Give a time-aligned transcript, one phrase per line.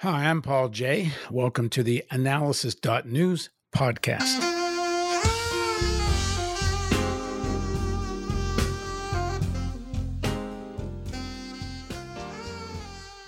[0.00, 1.12] Hi, I'm Paul Jay.
[1.30, 4.42] Welcome to the Analysis.news podcast.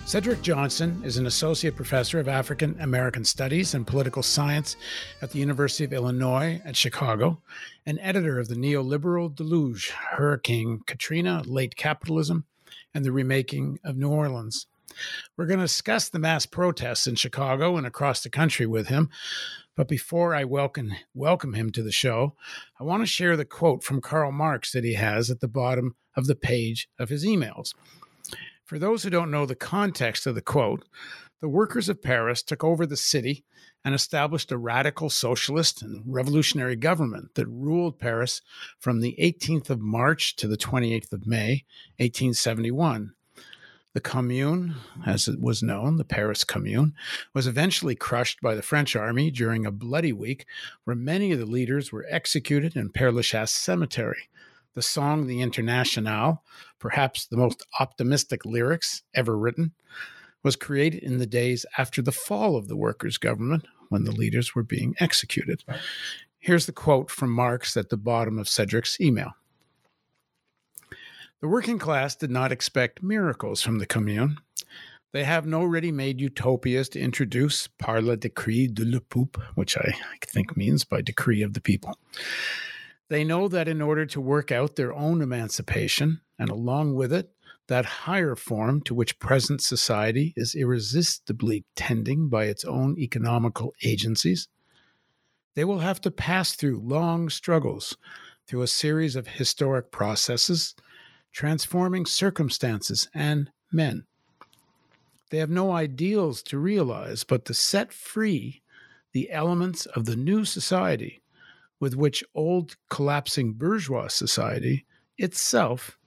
[0.05, 4.75] Cedric Johnson is an associate professor of African American Studies and Political Science
[5.23, 7.41] at the University of Illinois at Chicago,
[7.87, 12.45] and editor of the neoliberal deluge Hurricane Katrina, Late Capitalism,
[12.93, 14.67] and the Remaking of New Orleans.
[15.37, 19.09] We're going to discuss the mass protests in Chicago and across the country with him.
[19.75, 22.35] But before I welcome, welcome him to the show,
[22.79, 25.95] I want to share the quote from Karl Marx that he has at the bottom
[26.15, 27.73] of the page of his emails.
[28.65, 30.85] For those who don't know the context of the quote,
[31.41, 33.45] the workers of Paris took over the city
[33.85, 38.41] and established a radical socialist and revolutionary government that ruled Paris
[38.77, 41.63] from the 18th of March to the 28th of May,
[41.97, 43.13] 1871.
[43.93, 46.93] The Commune, as it was known, the Paris Commune,
[47.33, 50.45] was eventually crushed by the French army during a bloody week
[50.83, 54.29] where many of the leaders were executed in Père Lachaise Cemetery.
[54.75, 56.43] The song The Internationale,
[56.77, 59.73] perhaps the most optimistic lyrics ever written,
[60.43, 64.53] was created in the days after the fall of the workers' government when the leaders
[64.53, 65.63] were being executed.
[66.37, 69.33] Here's the quote from Marx at the bottom of Cedric's email.
[71.41, 74.39] The working class did not expect miracles from the Commune.
[75.13, 79.77] They have no ready made utopias to introduce par le decret de le peuple, which
[79.77, 79.93] I
[80.27, 81.97] think means by decree of the people.
[83.07, 87.31] They know that in order to work out their own emancipation, and along with it,
[87.67, 94.49] that higher form to which present society is irresistibly tending by its own economical agencies,
[95.55, 97.95] they will have to pass through long struggles,
[98.45, 100.75] through a series of historic processes
[101.31, 104.05] transforming circumstances and men.
[105.29, 108.61] They have no ideals to realize, but to set free
[109.11, 111.21] the elements of the new society
[111.79, 114.85] with which old collapsing bourgeois society
[115.17, 115.97] itself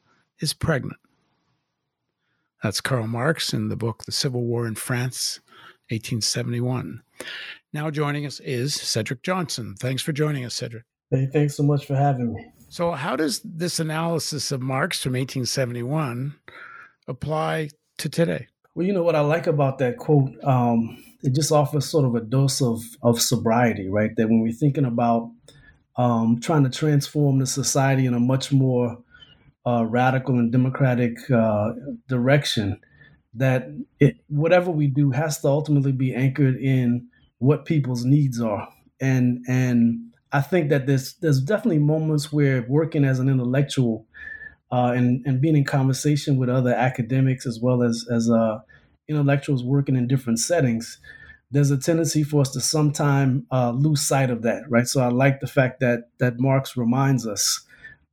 [0.40, 0.98] is pregnant.
[2.62, 5.40] That's Karl Marx in the book The Civil War in France,
[5.90, 7.02] 1871.
[7.72, 9.74] Now joining us is Cedric Johnson.
[9.78, 10.84] Thanks for joining us, Cedric.
[11.10, 12.46] Hey, thanks so much for having me.
[12.72, 16.36] So, how does this analysis of Marx from 1871
[17.06, 17.68] apply
[17.98, 18.46] to today?
[18.74, 22.14] Well, you know what I like about that quote, um, it just offers sort of
[22.14, 24.16] a dose of of sobriety, right?
[24.16, 25.30] That when we're thinking about
[25.98, 28.96] um, trying to transform the society in a much more
[29.66, 31.72] uh, radical and democratic uh,
[32.08, 32.80] direction,
[33.34, 33.68] that
[34.00, 37.06] it, whatever we do has to ultimately be anchored in
[37.36, 38.66] what people's needs are,
[38.98, 44.06] and and I think that there's there's definitely moments where working as an intellectual
[44.70, 48.60] uh, and and being in conversation with other academics as well as as uh,
[49.08, 50.98] intellectuals working in different settings,
[51.50, 54.88] there's a tendency for us to sometime uh, lose sight of that, right?
[54.88, 57.64] So I like the fact that that Marx reminds us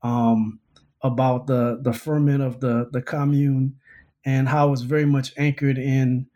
[0.03, 0.59] um,
[1.01, 3.75] about the the ferment of the the commune
[4.25, 6.27] and how it's very much anchored in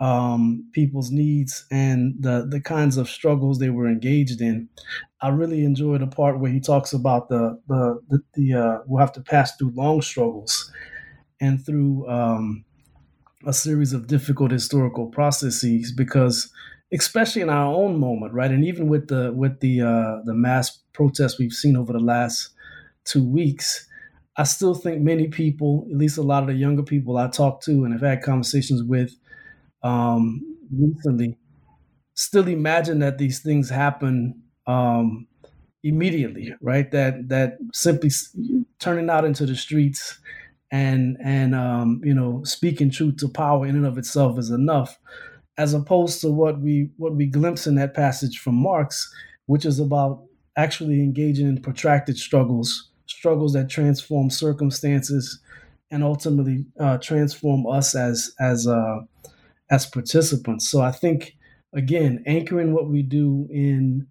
[0.00, 4.68] um, people's needs and the the kinds of struggles they were engaged in.
[5.20, 9.00] I really enjoy the part where he talks about the the the, the uh, we'll
[9.00, 10.70] have to pass through long struggles
[11.40, 12.64] and through um,
[13.46, 16.52] a series of difficult historical processes because
[16.92, 20.78] especially in our own moment right and even with the with the uh, the mass
[20.92, 22.50] protests we've seen over the last
[23.04, 23.88] two weeks
[24.38, 27.60] I still think many people, at least a lot of the younger people I talk
[27.62, 29.12] to and have had conversations with,
[29.82, 30.40] um,
[30.72, 31.36] recently
[32.18, 35.26] still imagine that these things happen um,
[35.84, 36.90] immediately, right?
[36.90, 38.10] That that simply
[38.80, 40.18] turning out into the streets
[40.70, 44.98] and and um, you know speaking truth to power in and of itself is enough,
[45.56, 49.12] as opposed to what we what we glimpse in that passage from Marx,
[49.46, 50.24] which is about
[50.56, 55.38] actually engaging in protracted struggles, struggles that transform circumstances
[55.92, 58.98] and ultimately uh, transform us as as uh,
[59.70, 60.68] as participants.
[60.68, 61.36] So I think
[61.72, 64.06] again, anchoring what we do in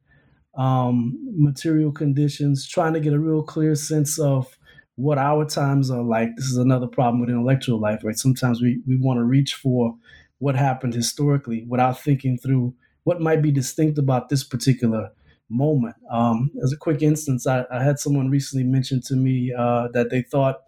[0.55, 4.57] um, material conditions, trying to get a real clear sense of
[4.95, 6.35] what our times are like.
[6.35, 8.17] This is another problem with intellectual life, right?
[8.17, 9.95] Sometimes we, we want to reach for
[10.39, 12.73] what happened historically without thinking through
[13.03, 15.11] what might be distinct about this particular
[15.49, 15.95] moment.
[16.11, 20.09] Um, as a quick instance, I, I, had someone recently mention to me uh, that
[20.09, 20.61] they thought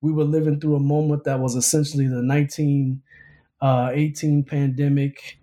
[0.00, 3.02] we were living through a moment that was essentially the 19
[3.62, 5.38] uh, 18 pandemic,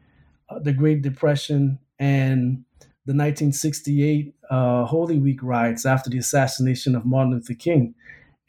[0.50, 2.66] uh, the Great Depression, and
[3.06, 7.96] the 1968 uh, Holy Week riots after the assassination of Martin Luther King.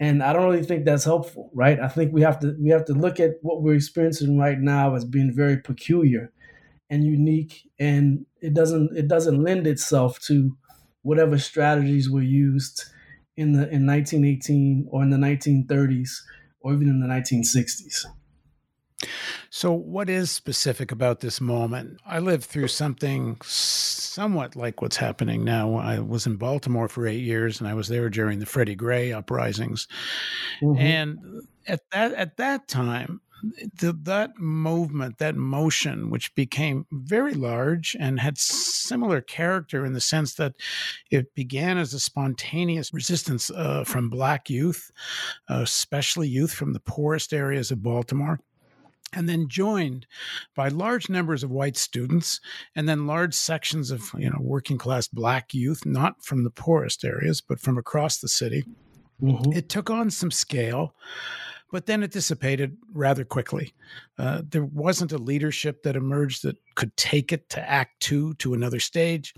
[0.00, 1.78] and I don't really think that's helpful, right?
[1.80, 4.94] I think we have to we have to look at what we're experiencing right now
[4.94, 6.32] as being very peculiar
[6.90, 10.56] and unique, and it doesn't it doesn't lend itself to
[11.02, 12.84] whatever strategies were used
[13.36, 16.10] in the in 1918 or in the 1930s
[16.60, 18.06] or even in the 1960s.
[19.52, 22.00] So, what is specific about this moment?
[22.06, 25.74] I lived through something somewhat like what's happening now.
[25.74, 29.12] I was in Baltimore for eight years, and I was there during the Freddie Gray
[29.12, 29.88] uprisings.
[30.62, 30.80] Mm-hmm.
[30.80, 31.18] And
[31.66, 33.20] at that at that time,
[33.80, 40.00] the, that movement, that motion, which became very large and had similar character in the
[40.00, 40.54] sense that
[41.10, 44.92] it began as a spontaneous resistance uh, from Black youth,
[45.48, 48.38] uh, especially youth from the poorest areas of Baltimore
[49.12, 50.06] and then joined
[50.54, 52.40] by large numbers of white students
[52.76, 57.04] and then large sections of you know working class black youth not from the poorest
[57.04, 58.64] areas but from across the city
[59.22, 59.52] mm-hmm.
[59.52, 60.94] it took on some scale
[61.70, 63.74] but then it dissipated rather quickly.
[64.18, 68.54] Uh, there wasn't a leadership that emerged that could take it to Act Two to
[68.54, 69.34] another stage.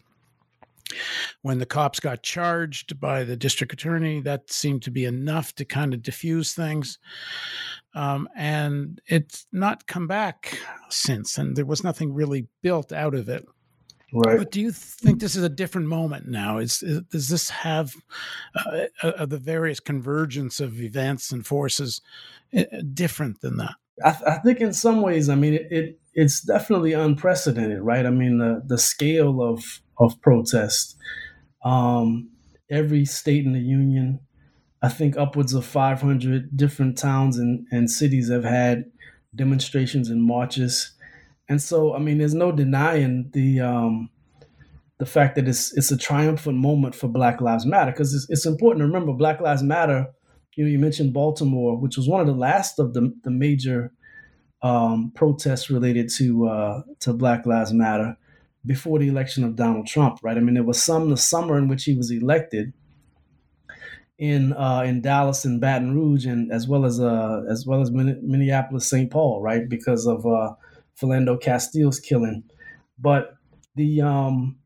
[1.43, 5.65] When the cops got charged by the district attorney, that seemed to be enough to
[5.65, 6.99] kind of diffuse things
[7.95, 10.59] um, and it's not come back
[10.89, 13.47] since, and there was nothing really built out of it.
[14.15, 14.39] Right.
[14.39, 16.59] But do you think this is a different moment now?
[16.59, 17.95] Is, is does this have
[18.55, 22.03] uh, uh, the various convergence of events and forces
[22.57, 23.75] uh, different than that?
[24.05, 28.05] I, th- I, think in some ways, I mean, it, it, it's definitely unprecedented, right?
[28.05, 30.97] I mean, the the scale of of protest.
[31.65, 32.31] Um,
[32.71, 34.21] every state in the union
[34.83, 38.91] I think upwards of 500 different towns and, and cities have had
[39.35, 40.93] demonstrations and marches.
[41.49, 44.11] And so, I mean, there's no denying the um,
[44.99, 48.47] the fact that it's it's a triumphant moment for Black Lives Matter because it's, it's
[48.47, 50.09] important to remember Black Lives Matter.
[50.57, 53.93] You know, you mentioned Baltimore, which was one of the last of the the major
[54.63, 58.17] um, protests related to uh, to Black Lives Matter
[58.65, 60.19] before the election of Donald Trump.
[60.23, 60.37] Right?
[60.37, 62.73] I mean, there was some the summer in which he was elected
[64.19, 67.91] in uh, in Dallas and Baton Rouge, and as well as uh, as well as
[67.91, 69.11] Minneapolis, St.
[69.11, 69.69] Paul, right?
[69.69, 70.55] Because of uh,
[71.01, 72.45] Philando Castile's killing,
[72.99, 73.35] but
[73.75, 74.59] the um,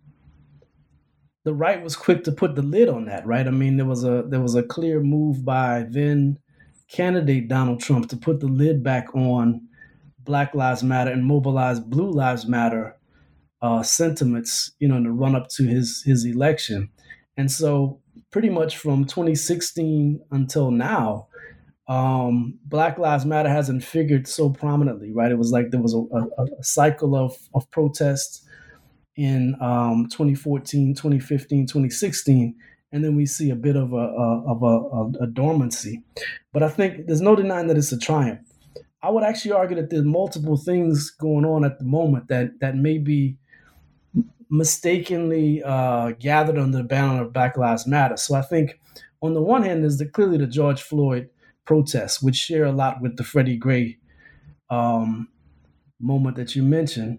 [1.45, 3.47] the right was quick to put the lid on that, right?
[3.47, 6.39] I mean, there was a there was a clear move by then
[6.89, 9.69] candidate Donald Trump to put the lid back on
[10.21, 12.96] Black Lives Matter and mobilize Blue Lives Matter
[13.63, 16.91] uh, sentiments, you know, in the run up to his his election,
[17.37, 18.01] and so
[18.31, 21.27] pretty much from 2016 until now,
[21.89, 25.31] um, Black Lives Matter hasn't figured so prominently, right?
[25.31, 28.45] It was like there was a, a, a cycle of, of protests
[29.17, 32.55] in um, 2014, 2015, 2016,
[32.93, 36.03] and then we see a bit of a, a of a, a, dormancy.
[36.53, 38.41] But I think there's no denying that it's a triumph.
[39.03, 42.77] I would actually argue that there's multiple things going on at the moment that that
[42.77, 43.39] may be
[44.51, 48.17] mistakenly uh, gathered under the banner of Black Lives Matter.
[48.17, 48.79] So I think
[49.23, 51.29] on the one hand, there's the, clearly the George Floyd
[51.65, 53.99] protests, which share a lot with the Freddie Gray
[54.71, 55.29] um,
[56.01, 57.19] moment that you mentioned.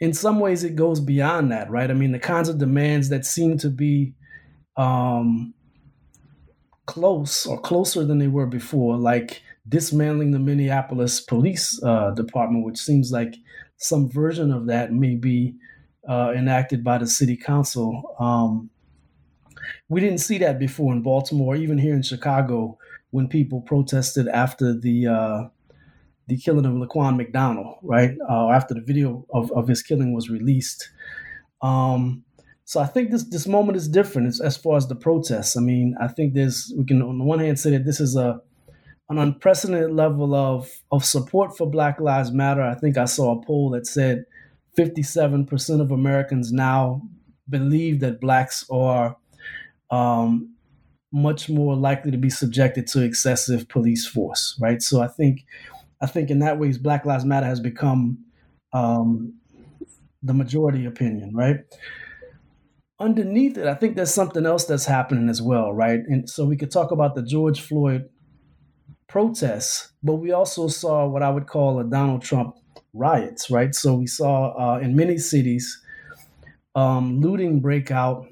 [0.00, 1.90] In some ways, it goes beyond that, right?
[1.90, 4.14] I mean, the kinds of demands that seem to be
[4.76, 5.54] um,
[6.86, 12.78] close or closer than they were before, like dismantling the Minneapolis Police uh, Department, which
[12.78, 13.34] seems like
[13.78, 15.54] some version of that may be
[16.08, 18.14] uh, enacted by the city council.
[18.18, 18.70] Um,
[19.88, 22.78] we didn't see that before in Baltimore, even here in Chicago,
[23.10, 25.48] when people protested after the uh,
[26.28, 28.16] the killing of Laquan McDonald, right?
[28.28, 30.90] Uh, after the video of, of his killing was released.
[31.62, 32.24] Um,
[32.64, 35.56] so I think this this moment is different as, as far as the protests.
[35.56, 38.16] I mean, I think there's we can on the one hand say that this is
[38.16, 38.40] a
[39.08, 42.62] an unprecedented level of of support for Black Lives Matter.
[42.62, 44.24] I think I saw a poll that said
[44.76, 47.02] 57% of Americans now
[47.48, 49.16] believe that blacks are
[49.90, 50.54] um,
[51.12, 54.82] much more likely to be subjected to excessive police force, right?
[54.82, 55.44] So I think,
[56.00, 58.18] I think in that way, Black Lives Matter has become
[58.72, 59.34] um,
[60.22, 61.60] the majority opinion, right?
[62.98, 66.00] Underneath it, I think there's something else that's happening as well, right?
[66.08, 68.08] And so we could talk about the George Floyd
[69.08, 72.56] protests, but we also saw what I would call a Donald Trump
[72.96, 73.74] riots, right?
[73.74, 75.82] So we saw uh, in many cities
[76.74, 78.26] um, looting break out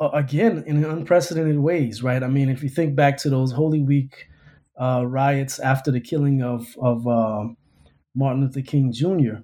[0.00, 2.22] uh, again in unprecedented ways, right?
[2.22, 4.28] I mean, if you think back to those Holy Week
[4.80, 7.44] uh, riots after the killing of of uh,
[8.14, 9.42] Martin Luther King Jr.,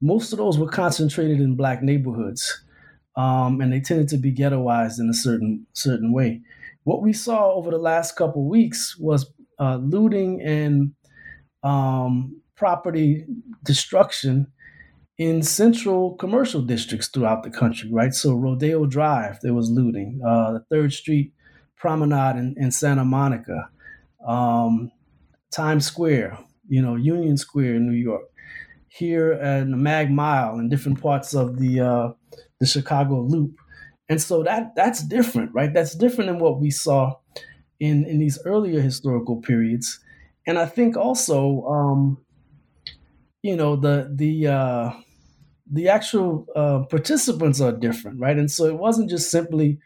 [0.00, 2.64] most of those were concentrated in black neighborhoods,
[3.16, 6.42] um, and they tended to be ghettoized in a certain certain way.
[6.84, 10.92] what we saw over the last couple weeks was uh, looting and
[11.62, 13.24] um, property
[13.64, 14.46] destruction
[15.18, 18.14] in central commercial districts throughout the country, right?
[18.14, 20.20] So Rodeo Drive, there was looting.
[20.24, 21.32] Uh, the Third Street
[21.74, 23.68] Promenade in, in Santa Monica,
[24.24, 24.92] um,
[25.50, 26.38] Times Square,
[26.68, 28.26] you know, Union Square in New York.
[28.86, 32.12] Here at the Mag Mile in different parts of the uh,
[32.60, 33.56] the Chicago Loop,
[34.08, 35.74] and so that that's different, right?
[35.74, 37.16] That's different than what we saw
[37.80, 39.98] in in these earlier historical periods,
[40.46, 42.18] and I think also, um,
[43.42, 44.92] you know, the the uh,
[45.70, 48.38] the actual uh, participants are different, right?
[48.38, 49.78] And so it wasn't just simply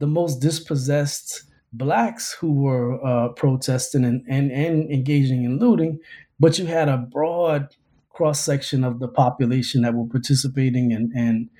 [0.00, 6.00] the most dispossessed blacks who were uh, protesting and, and, and engaging in looting,
[6.40, 7.68] but you had a broad
[8.10, 11.50] cross section of the population that were participating and and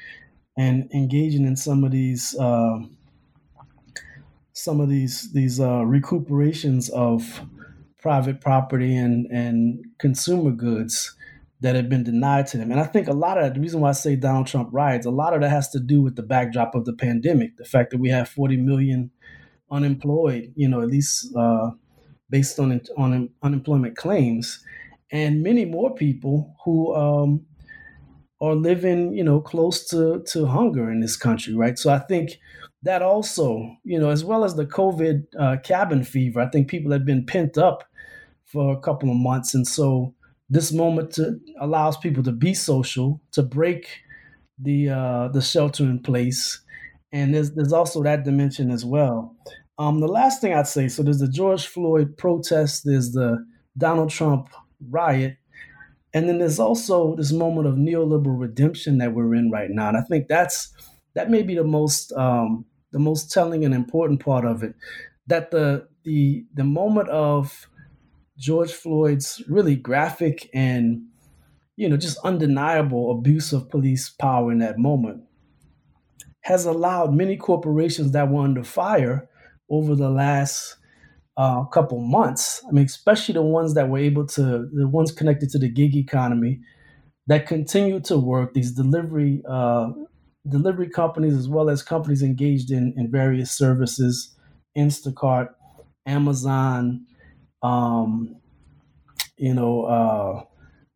[0.58, 2.78] and engaging in some of these uh,
[4.52, 7.42] some of these these uh, recuperations of
[8.00, 11.14] private property and and consumer goods
[11.64, 12.70] that have been denied to them.
[12.70, 15.06] And I think a lot of that, the reason why I say Donald Trump rides,
[15.06, 17.90] a lot of that has to do with the backdrop of the pandemic, the fact
[17.90, 19.10] that we have 40 million
[19.70, 21.70] unemployed, you know, at least uh,
[22.28, 24.62] based on on unemployment claims,
[25.10, 27.46] and many more people who um,
[28.42, 31.78] are living, you know, close to to hunger in this country, right?
[31.78, 32.32] So I think
[32.82, 36.92] that also, you know, as well as the COVID uh, cabin fever, I think people
[36.92, 37.84] have been pent up
[38.44, 40.14] for a couple of months, and so
[40.54, 43.88] this moment to, allows people to be social, to break
[44.56, 46.62] the uh, the shelter in place,
[47.12, 49.34] and there's there's also that dimension as well.
[49.78, 53.44] Um, the last thing I'd say, so there's the George Floyd protest, there's the
[53.76, 54.48] Donald Trump
[54.90, 55.36] riot,
[56.12, 59.96] and then there's also this moment of neoliberal redemption that we're in right now, and
[59.96, 60.72] I think that's
[61.14, 64.76] that may be the most um, the most telling and important part of it.
[65.26, 67.68] That the the the moment of
[68.38, 71.02] George Floyd's really graphic and
[71.76, 75.24] you know just undeniable abuse of police power in that moment
[76.42, 79.28] has allowed many corporations that were under fire
[79.70, 80.76] over the last
[81.36, 82.62] uh, couple months.
[82.68, 85.96] I mean, especially the ones that were able to, the ones connected to the gig
[85.96, 86.60] economy,
[87.26, 88.54] that continue to work.
[88.54, 89.92] These delivery uh,
[90.48, 94.36] delivery companies, as well as companies engaged in in various services,
[94.76, 95.48] Instacart,
[96.06, 97.06] Amazon,
[97.64, 98.36] um,
[99.36, 100.44] you know, uh,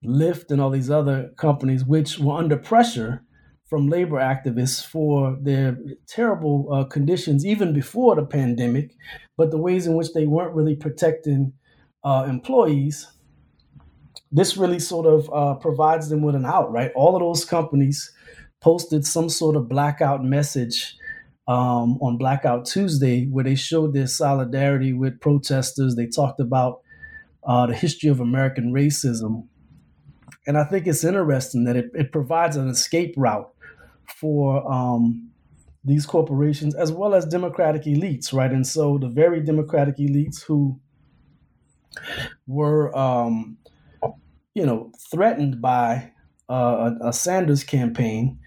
[0.04, 3.22] Lyft and all these other companies, which were under pressure
[3.66, 8.94] from labor activists for their terrible uh, conditions even before the pandemic,
[9.36, 11.52] but the ways in which they weren't really protecting
[12.04, 13.10] uh, employees.
[14.30, 16.92] This really sort of uh, provides them with an out, right?
[16.94, 18.12] All of those companies
[18.60, 20.96] posted some sort of blackout message
[21.48, 25.96] um, on Blackout Tuesday, where they showed their solidarity with protesters.
[25.96, 26.82] They talked about
[27.44, 29.48] uh, the history of American racism.
[30.46, 33.50] And I think it's interesting that it, it provides an escape route
[34.20, 35.30] for um,
[35.84, 38.50] these corporations as well as democratic elites, right?
[38.50, 40.78] And so the very democratic elites who
[42.46, 43.56] were, um,
[44.54, 46.12] you know, threatened by
[46.50, 48.38] uh, a, a Sanders campaign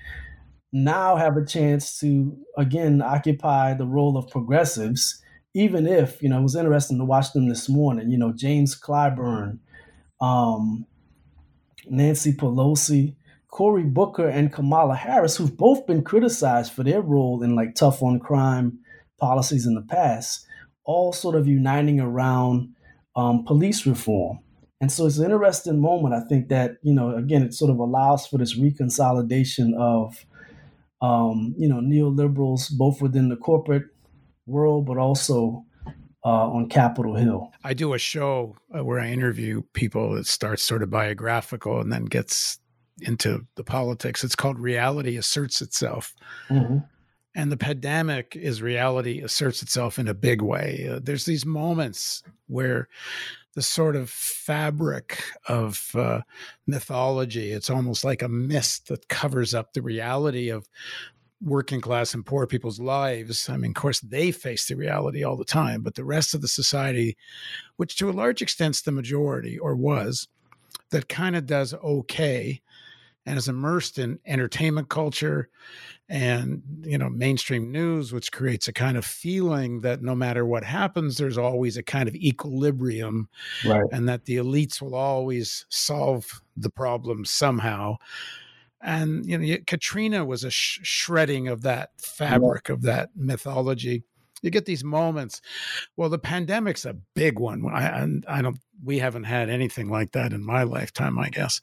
[0.73, 5.21] now have a chance to again occupy the role of progressives
[5.53, 8.09] even if you know it was interesting to watch them this morning.
[8.09, 9.59] You know james clyburn
[10.21, 10.85] um,
[11.87, 13.15] nancy pelosi
[13.49, 18.01] cory booker and kamala harris who've both been criticized for their role in like tough
[18.01, 18.79] on crime
[19.19, 20.47] policies in the past
[20.85, 22.69] all sort of uniting around
[23.15, 24.39] um, police reform.
[24.79, 27.77] And so it's an interesting moment i think that you know again it sort of
[27.77, 30.25] allows for this reconsolidation of
[31.01, 33.86] um, you know, neoliberals, both within the corporate
[34.46, 35.65] world, but also
[36.24, 37.51] uh, on Capitol Hill.
[37.63, 41.91] I do a show uh, where I interview people that starts sort of biographical and
[41.91, 42.60] then gets
[43.01, 44.24] into the politics.
[44.24, 46.13] It's called Reality Asserts Itself.
[46.50, 46.77] Mm-hmm.
[47.34, 50.89] And the pandemic is reality asserts itself in a big way.
[50.91, 52.89] Uh, there's these moments where
[53.53, 56.22] the sort of fabric of uh,
[56.67, 57.51] mythology.
[57.51, 60.70] It's almost like a mist that covers up the reality of
[61.41, 63.50] working class and poor people's lives.
[63.50, 66.41] I mean, of course, they face the reality all the time, but the rest of
[66.41, 67.17] the society,
[67.77, 70.27] which to a large extent is the majority or was,
[70.91, 72.62] that kind of does okay
[73.25, 75.49] and is immersed in entertainment culture
[76.09, 80.63] and you know mainstream news which creates a kind of feeling that no matter what
[80.63, 83.29] happens there's always a kind of equilibrium
[83.65, 83.83] right.
[83.91, 87.95] and that the elites will always solve the problem somehow
[88.81, 92.73] and you know katrina was a sh- shredding of that fabric yeah.
[92.73, 94.03] of that mythology
[94.41, 95.39] you get these moments.
[95.97, 97.63] Well, the pandemic's a big one.
[97.67, 98.57] I, I don't.
[98.83, 101.61] We haven't had anything like that in my lifetime, I guess.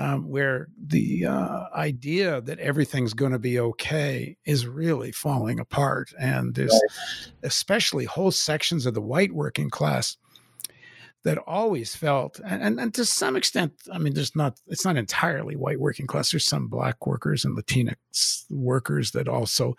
[0.00, 6.12] Um, where the uh, idea that everything's going to be okay is really falling apart,
[6.20, 7.32] and there's right.
[7.42, 10.16] especially whole sections of the white working class
[11.28, 14.96] that always felt and, and, and, to some extent i mean there's not it's not
[14.96, 16.30] entirely white working class.
[16.30, 19.76] There's some black workers and latinx workers that also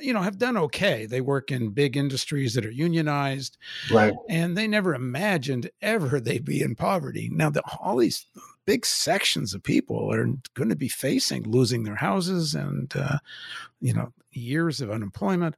[0.00, 1.06] you know have done okay.
[1.06, 3.56] They work in big industries that are unionized
[3.92, 4.14] right.
[4.28, 7.30] and they never imagined ever they'd be in poverty.
[7.32, 8.26] Now the, all these
[8.66, 13.18] big sections of people are going to be facing losing their houses and uh,
[13.80, 15.56] you know years of unemployment.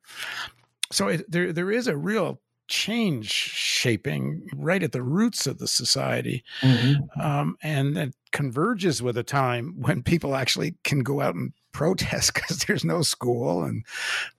[0.91, 5.69] So it, there there is a real change shaping right at the roots of the
[5.69, 6.43] society.
[6.61, 7.21] Mm-hmm.
[7.21, 12.35] Um, and it converges with a time when people actually can go out and protest
[12.35, 13.85] because there's no school and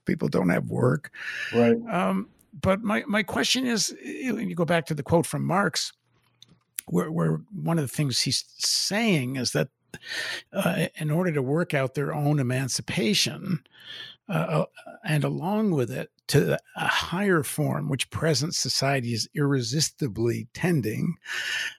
[0.06, 1.12] people don't have work.
[1.54, 1.78] Right.
[1.90, 2.30] Um,
[2.62, 5.92] but my, my question is when you go back to the quote from Marx,
[6.86, 9.70] where, where one of the things he's saying is that
[10.52, 13.64] uh, in order to work out their own emancipation,
[14.30, 14.66] uh, uh
[15.04, 21.16] and along with it, to a higher form, which present society is irresistibly tending.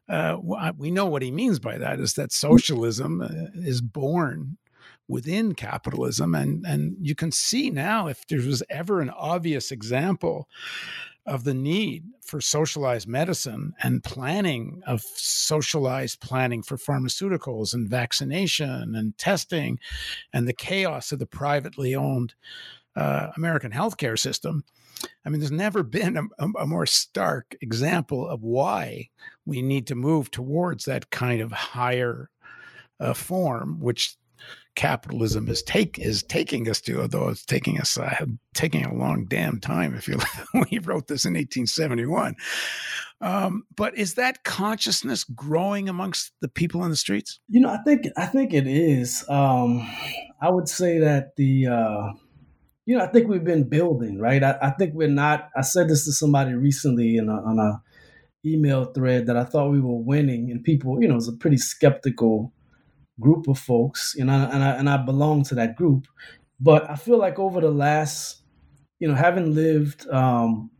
[0.08, 0.36] Uh,
[0.76, 4.58] we know what he means by that is that socialism uh, is born
[5.08, 10.48] within capitalism, and and you can see now if there was ever an obvious example
[11.26, 18.94] of the need for socialized medicine and planning of socialized planning for pharmaceuticals and vaccination
[18.94, 19.78] and testing
[20.32, 22.34] and the chaos of the privately owned
[22.96, 24.64] uh, American healthcare system.
[25.24, 29.08] I mean, there's never been a, a, more stark example of why
[29.44, 32.30] we need to move towards that kind of higher
[33.00, 34.16] uh, form, which
[34.74, 39.26] capitalism is take is taking us to, although it's taking us uh, taking a long
[39.26, 39.94] damn time.
[39.94, 40.18] If you
[40.70, 42.36] we wrote this in 1871,
[43.20, 47.40] um, but is that consciousness growing amongst the people in the streets?
[47.48, 49.24] You know, I think I think it is.
[49.28, 49.88] Um,
[50.40, 52.12] I would say that the uh,
[52.86, 54.42] you know, I think we've been building, right?
[54.42, 55.50] I, I think we're not.
[55.56, 57.82] I said this to somebody recently in a, on a
[58.46, 61.32] email thread that I thought we were winning, and people, you know, it was a
[61.32, 62.52] pretty skeptical
[63.20, 66.06] group of folks, and I, and I and I belong to that group.
[66.60, 68.42] But I feel like over the last,
[69.00, 70.70] you know, having lived um,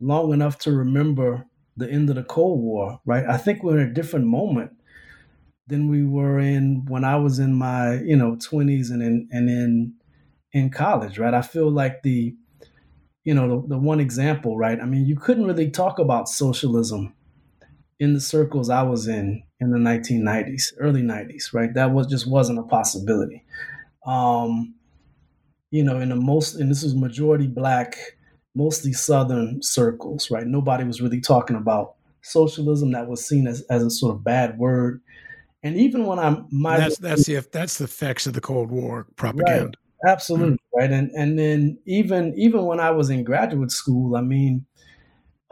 [0.00, 1.46] long enough to remember
[1.76, 3.24] the end of the Cold War, right?
[3.26, 4.72] I think we're in a different moment
[5.68, 9.48] than we were in when I was in my, you know, twenties and in and
[9.48, 9.94] in
[10.52, 11.34] in college, right?
[11.34, 12.34] I feel like the,
[13.24, 14.80] you know, the, the one example, right?
[14.80, 17.14] I mean, you couldn't really talk about socialism
[18.00, 21.72] in the circles I was in in the 1990s, early 90s, right?
[21.74, 23.44] That was just wasn't a possibility.
[24.04, 24.74] Um,
[25.70, 27.96] you know, in the most, and this was majority black,
[28.56, 30.46] mostly Southern circles, right?
[30.46, 34.58] Nobody was really talking about socialism that was seen as, as a sort of bad
[34.58, 35.00] word.
[35.62, 39.06] And even when I'm, my that's that's the that's the effects of the Cold War
[39.14, 39.78] propaganda.
[40.04, 40.78] Absolutely mm-hmm.
[40.80, 44.66] right, and and then even even when I was in graduate school, I mean,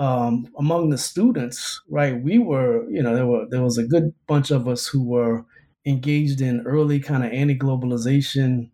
[0.00, 4.14] um, among the students, right, we were you know there were there was a good
[4.26, 5.44] bunch of us who were
[5.84, 8.70] engaged in early kind of anti-globalization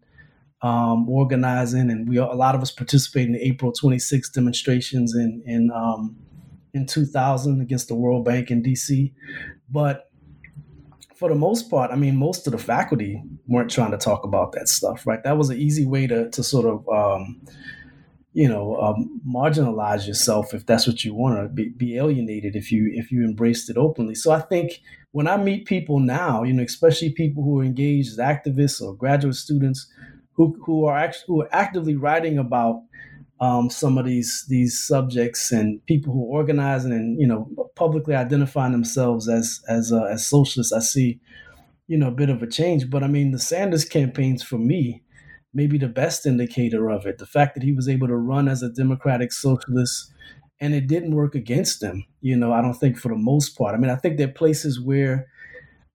[0.63, 5.43] um, organizing, and we a lot of us participated in the April 26 demonstrations in
[5.45, 6.17] in um,
[6.73, 9.13] in 2000 against the World Bank in D.C.
[9.69, 10.09] But
[11.17, 14.53] for the most part, I mean, most of the faculty weren't trying to talk about
[14.53, 15.25] that stuff, right?
[15.25, 17.41] That was an easy way to to sort of, um,
[18.37, 22.71] you know, um, marginalize yourself if that's what you want to be, be alienated if
[22.71, 24.15] you if you embraced it openly.
[24.15, 28.11] So I think when I meet people now, you know, especially people who are engaged
[28.11, 29.91] as activists or graduate students
[30.35, 32.83] who who are actually who are actively writing about
[33.41, 38.15] um, some of these these subjects and people who are organizing and you know publicly
[38.15, 41.21] identifying themselves as as uh, as socialists, I see
[41.87, 42.91] you know a bit of a change.
[42.91, 45.03] But I mean, the Sanders campaigns for me
[45.57, 47.17] maybe the best indicator of it.
[47.17, 50.13] The fact that he was able to run as a democratic socialist
[50.61, 52.05] and it didn't work against him.
[52.21, 53.75] You know, I don't think for the most part.
[53.75, 55.29] I mean, I think there are places where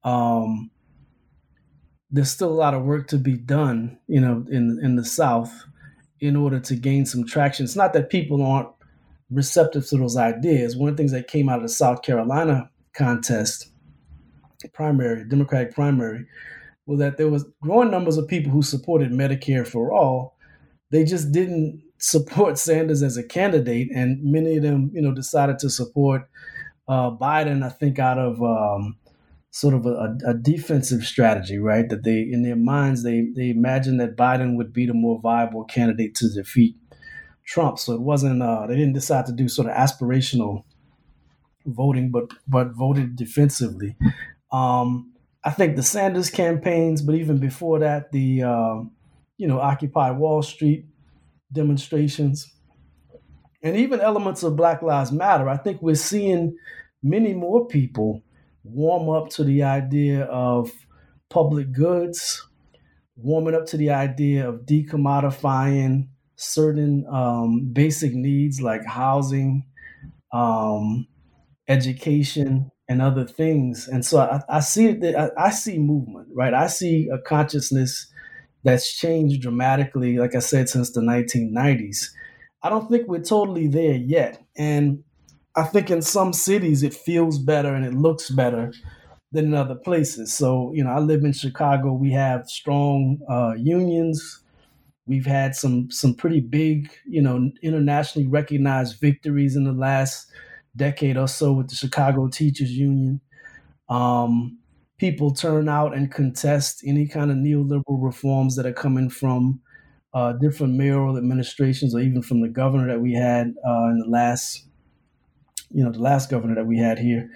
[0.03, 0.71] um,
[2.09, 3.99] there's still a lot of work to be done.
[4.07, 5.53] You know, in in the South
[6.19, 7.63] in order to gain some traction.
[7.63, 8.69] It's not that people aren't
[9.29, 10.75] receptive to those ideas.
[10.75, 13.71] One of the things that came out of the South Carolina contest,
[14.73, 16.25] primary, Democratic primary,
[16.85, 20.37] was that there was growing numbers of people who supported Medicare for all.
[20.89, 25.59] They just didn't support Sanders as a candidate, and many of them, you know, decided
[25.59, 26.29] to support
[26.87, 27.63] uh, Biden.
[27.63, 28.97] I think out of um,
[29.51, 31.87] sort of a, a, defensive strategy, right?
[31.89, 35.63] That they, in their minds, they they imagine that Biden would be the more viable
[35.65, 36.75] candidate to defeat
[37.45, 37.79] Trump.
[37.79, 40.63] So it wasn't uh, they didn't decide to do sort of aspirational
[41.65, 43.95] voting, but but voted defensively.
[44.51, 45.11] Um,
[45.43, 48.81] I think the Sanders campaigns, but even before that, the uh,
[49.37, 50.85] you know Occupy Wall Street
[51.51, 52.51] demonstrations,
[53.63, 55.49] and even elements of Black Lives Matter.
[55.49, 56.55] I think we're seeing
[57.01, 58.21] many more people
[58.63, 60.71] warm up to the idea of
[61.29, 62.47] public goods,
[63.15, 69.65] warming up to the idea of decommodifying certain um, basic needs like housing,
[70.33, 71.07] um,
[71.67, 73.87] education, and other things.
[73.87, 75.15] And so I, I see it.
[75.15, 76.53] I, I see movement, right?
[76.53, 78.11] I see a consciousness
[78.63, 80.17] that's changed dramatically.
[80.17, 82.09] Like I said, since the 1990s.
[82.61, 85.03] I don't think we're totally there yet, and
[85.55, 88.73] I think in some cities it feels better and it looks better
[89.31, 90.33] than in other places.
[90.33, 91.93] So, you know, I live in Chicago.
[91.93, 94.41] We have strong uh, unions.
[95.07, 100.29] We've had some some pretty big, you know, internationally recognized victories in the last
[100.75, 103.21] decade or so with the Chicago Teachers Union.
[103.89, 104.59] Um,
[104.97, 109.59] people turn out and contest any kind of neoliberal reforms that are coming from
[110.13, 114.07] uh, different mayoral administrations or even from the governor that we had uh, in the
[114.07, 114.67] last,
[115.71, 117.29] you know, the last governor that we had here.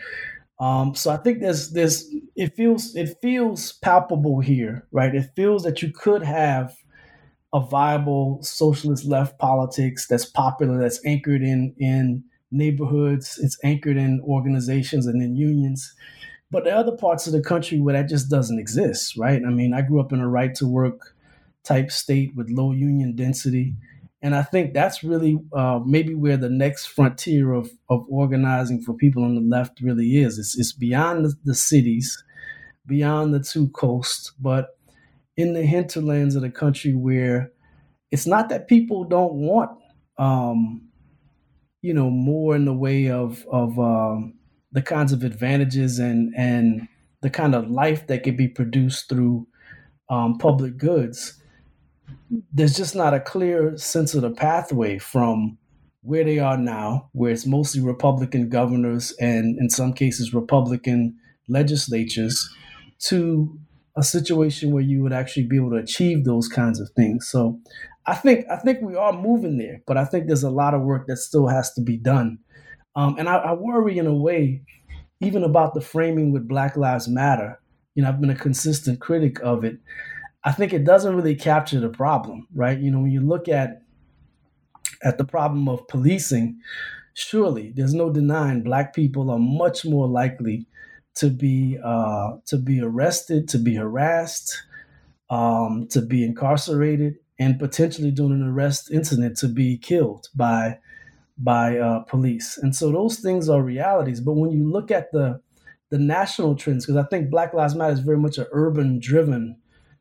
[0.60, 5.14] Um, so I think there's there's it feels it feels palpable here, right?
[5.14, 6.76] It feels that you could have
[7.54, 12.24] a viable socialist left politics that's popular, that's anchored in in
[12.56, 15.94] neighborhoods, it's anchored in organizations and in unions.
[16.52, 19.42] But there are other parts of the country where that just doesn't exist, right?
[19.46, 21.16] I mean, I grew up in a right to work
[21.64, 23.76] type state with low union density.
[24.22, 28.94] And I think that's really uh, maybe where the next frontier of, of organizing for
[28.94, 30.40] people on the left really is.
[30.40, 32.24] It's, it's beyond the, the cities,
[32.86, 34.78] beyond the two coasts, but
[35.38, 37.52] in the hinterlands of the country where
[38.12, 39.72] it's not that people don't want,
[40.18, 40.85] um,
[41.86, 44.34] you know, more in the way of of um,
[44.72, 46.88] the kinds of advantages and and
[47.22, 49.48] the kind of life that can be produced through
[50.10, 51.42] um, public goods
[52.52, 55.58] there's just not a clear sense of the pathway from
[56.02, 61.18] where they are now, where it's mostly Republican governors and in some cases Republican
[61.48, 62.50] legislatures,
[63.00, 63.60] to
[63.98, 67.28] a situation where you would actually be able to achieve those kinds of things.
[67.28, 67.60] So
[68.08, 70.82] I think I think we are moving there, but I think there's a lot of
[70.82, 72.40] work that still has to be done.
[72.96, 74.62] Um, and I, I worry in a way,
[75.22, 77.60] even about the framing with Black Lives Matter.
[77.96, 79.80] You know, I've been a consistent critic of it
[80.44, 82.80] I think it doesn't really capture the problem, right?
[82.80, 83.82] You know, when you look at
[85.04, 86.60] at the problem of policing,
[87.14, 90.68] surely there's no denying black people are much more likely
[91.16, 94.64] to be uh, to be arrested, to be harassed,
[95.30, 100.80] um, to be incarcerated, and potentially during an arrest incident to be killed by
[101.38, 102.58] by uh, police.
[102.58, 104.22] And so those things are realities.
[104.22, 105.42] But when you look at the
[105.90, 109.58] the national trends, because I think Black Lives Matter is very much an urban driven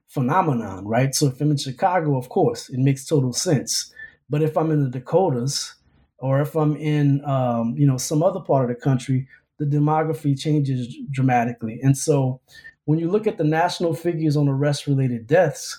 [0.07, 1.15] phenomenon, right?
[1.15, 3.93] So if I'm in Chicago, of course, it makes total sense.
[4.31, 5.75] But if I'm in the Dakotas
[6.19, 10.39] or if I'm in, um, you know, some other part of the country, the demography
[10.39, 11.79] changes dramatically.
[11.83, 12.41] And so
[12.87, 15.79] when you look at the national figures on arrest-related deaths,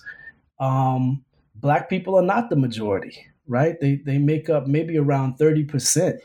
[0.60, 1.24] um,
[1.60, 3.80] black people are not the majority, right?
[3.80, 6.20] They they make up maybe around 30%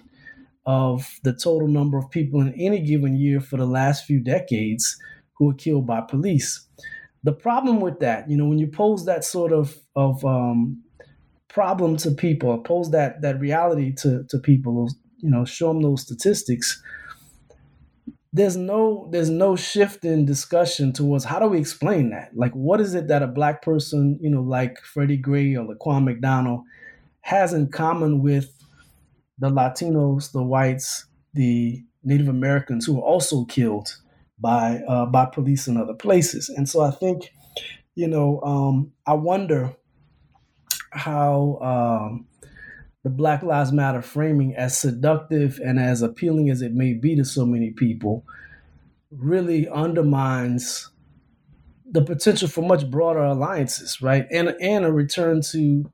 [0.65, 4.97] of the total number of people in any given year for the last few decades
[5.37, 6.67] who were killed by police.
[7.23, 10.83] The problem with that, you know, when you pose that sort of of um,
[11.49, 16.01] problem to people, pose that that reality to to people, you know, show them those
[16.03, 16.81] statistics.
[18.33, 22.35] There's no there's no shift in discussion towards how do we explain that?
[22.35, 26.05] Like, what is it that a black person, you know, like Freddie Gray or Laquan
[26.05, 26.61] McDonald,
[27.21, 28.49] has in common with
[29.39, 33.97] the Latinos, the whites, the Native Americans who were also killed
[34.39, 36.49] by uh, by police in other places.
[36.49, 37.33] And so I think,
[37.95, 39.75] you know, um, I wonder
[40.91, 42.27] how um,
[43.03, 47.25] the Black Lives Matter framing, as seductive and as appealing as it may be to
[47.25, 48.23] so many people,
[49.11, 50.89] really undermines
[51.85, 54.25] the potential for much broader alliances, right?
[54.31, 55.91] And and a return to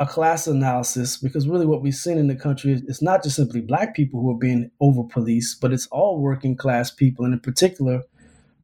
[0.00, 3.36] a class analysis because really what we've seen in the country is it's not just
[3.36, 7.34] simply black people who are being over policed, but it's all working class people, and
[7.34, 8.02] in particular,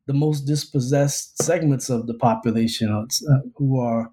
[0.07, 4.11] the most dispossessed segments of the population uh, who are,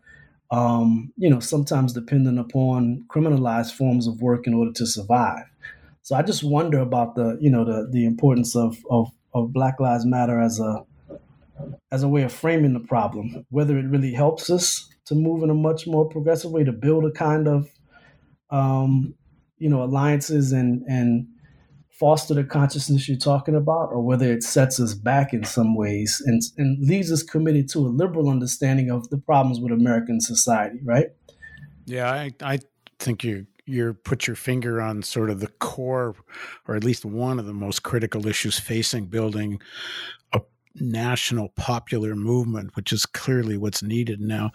[0.52, 5.46] um, you know, sometimes dependent upon criminalized forms of work in order to survive.
[6.02, 9.80] So I just wonder about the, you know, the the importance of of, of Black
[9.80, 10.86] Lives Matter as a
[11.92, 15.50] as a way of framing the problem, whether it really helps us to move in
[15.50, 17.70] a much more progressive way to build a kind of
[18.50, 19.16] um,
[19.58, 21.28] you know, alliances and and
[22.02, 26.20] foster the consciousness you're talking about, or whether it sets us back in some ways
[26.26, 30.80] and, and leaves us committed to a liberal understanding of the problems with American society,
[30.84, 31.10] right?
[31.86, 32.60] Yeah, I, I
[32.98, 36.16] think you you put your finger on sort of the core,
[36.68, 39.62] or at least one of the most critical issues facing building
[40.34, 40.42] a
[40.76, 44.52] national popular movement, which is clearly what's needed now.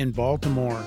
[0.00, 0.82] In Baltimore,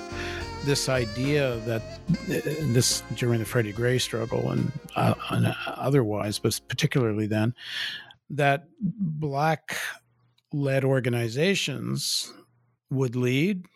[0.64, 1.82] this idea that
[2.26, 7.54] this during the Freddie Gray struggle and, uh, and otherwise, but particularly then,
[8.30, 9.76] that black
[10.52, 12.32] led organizations
[12.90, 13.66] would lead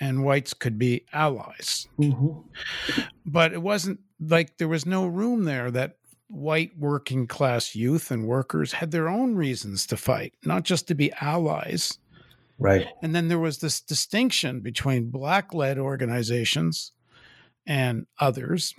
[0.00, 1.86] and whites could be allies.
[2.00, 2.40] Mm-hmm.
[3.24, 8.26] But it wasn't like there was no room there that white working class youth and
[8.26, 12.00] workers had their own reasons to fight, not just to be allies.
[12.58, 12.86] Right.
[13.02, 16.92] And then there was this distinction between black led organizations
[17.66, 18.74] and others.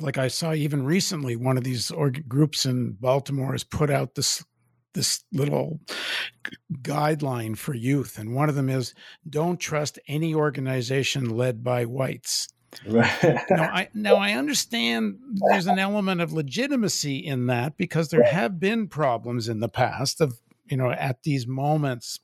[0.00, 4.14] Like I saw even recently, one of these org- groups in Baltimore has put out
[4.14, 4.44] this
[4.94, 5.80] this little
[6.82, 8.94] guideline for youth, and one of them is
[9.28, 12.48] don't trust any organization led by whites.
[12.86, 13.44] Right.
[13.50, 18.60] now, I now I understand there's an element of legitimacy in that because there have
[18.60, 22.20] been problems in the past of you know at these moments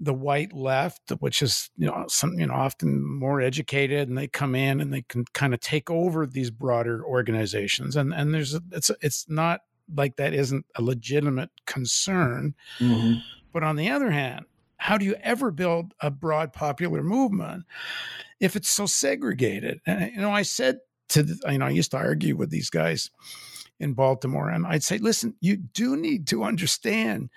[0.00, 4.28] the white left, which is you know some you know often more educated, and they
[4.28, 8.54] come in and they can kind of take over these broader organizations, and and there's
[8.54, 9.60] a, it's it's not
[9.94, 13.18] like that isn't a legitimate concern, mm-hmm.
[13.52, 14.44] but on the other hand,
[14.76, 17.64] how do you ever build a broad popular movement
[18.38, 19.80] if it's so segregated?
[19.86, 20.78] And you know, I said
[21.10, 23.10] to the, you know I used to argue with these guys
[23.80, 24.50] in Baltimore.
[24.50, 27.30] And I'd say, listen, you do need to understand,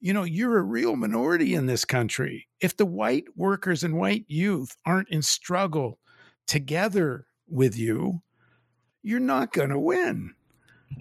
[0.00, 2.48] you know, you're a real minority in this country.
[2.60, 5.98] If the white workers and white youth aren't in struggle
[6.46, 8.22] together with you,
[9.02, 10.34] you're not going to win.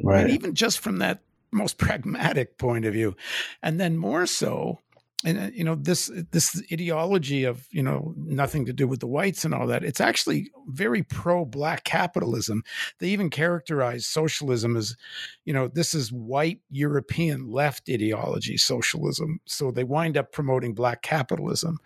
[0.04, 0.22] Right.
[0.22, 1.22] And even just from that
[1.52, 3.16] most pragmatic point of view.
[3.62, 4.80] And then more so,
[5.26, 9.08] and uh, you know this this ideology of you know nothing to do with the
[9.08, 12.64] whites and all that it's actually very pro black capitalism.
[13.00, 14.96] They even characterize socialism as
[15.44, 19.40] you know this is white european left ideology socialism.
[19.46, 21.80] So they wind up promoting black capitalism.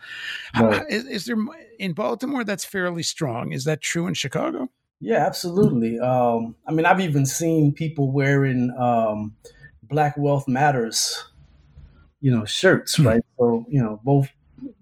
[0.59, 0.85] Right.
[0.89, 1.37] is, is there
[1.79, 3.53] in baltimore that's fairly strong.
[3.53, 4.69] Is that true in chicago?
[4.99, 5.99] Yeah absolutely.
[5.99, 9.35] Um, i mean i've even seen people wearing um,
[9.83, 11.30] black wealth matters
[12.21, 13.07] you know, shirts, mm-hmm.
[13.07, 13.21] right?
[13.37, 14.29] So, you know, both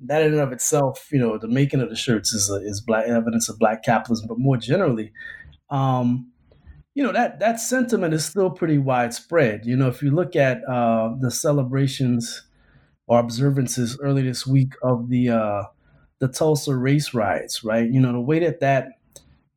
[0.05, 2.81] that in and of itself, you know, the making of the shirts is a, is
[2.81, 5.11] black evidence of black capitalism, but more generally,
[5.69, 6.31] um,
[6.93, 9.65] you know, that that sentiment is still pretty widespread.
[9.65, 12.45] You know, if you look at uh, the celebrations
[13.07, 15.63] or observances early this week of the uh,
[16.19, 17.89] the Tulsa race riots, right?
[17.89, 18.89] You know, the way that that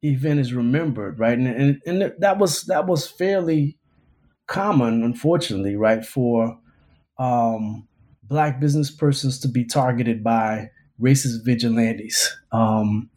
[0.03, 1.38] event is remembered, right?
[1.38, 3.79] And, and, and that was that was fairly
[4.47, 6.59] common, unfortunately, right, for
[7.23, 7.87] um,
[8.25, 12.37] black business persons to be targeted by racist vigilantes.
[12.51, 13.11] Um,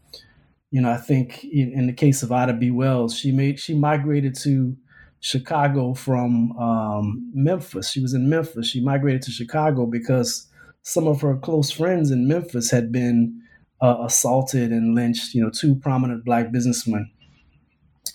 [0.70, 2.70] you know, I think in, in, the case of Ida B.
[2.70, 4.76] Wells, she made she migrated to
[5.22, 7.89] Chicago from um, Memphis.
[7.89, 8.68] She was in Memphis.
[8.68, 10.48] She migrated to Chicago because
[10.84, 13.41] some of her close friends in Memphis had been
[13.82, 15.34] uh, assaulted and lynched.
[15.34, 17.10] You know, two prominent black businessmen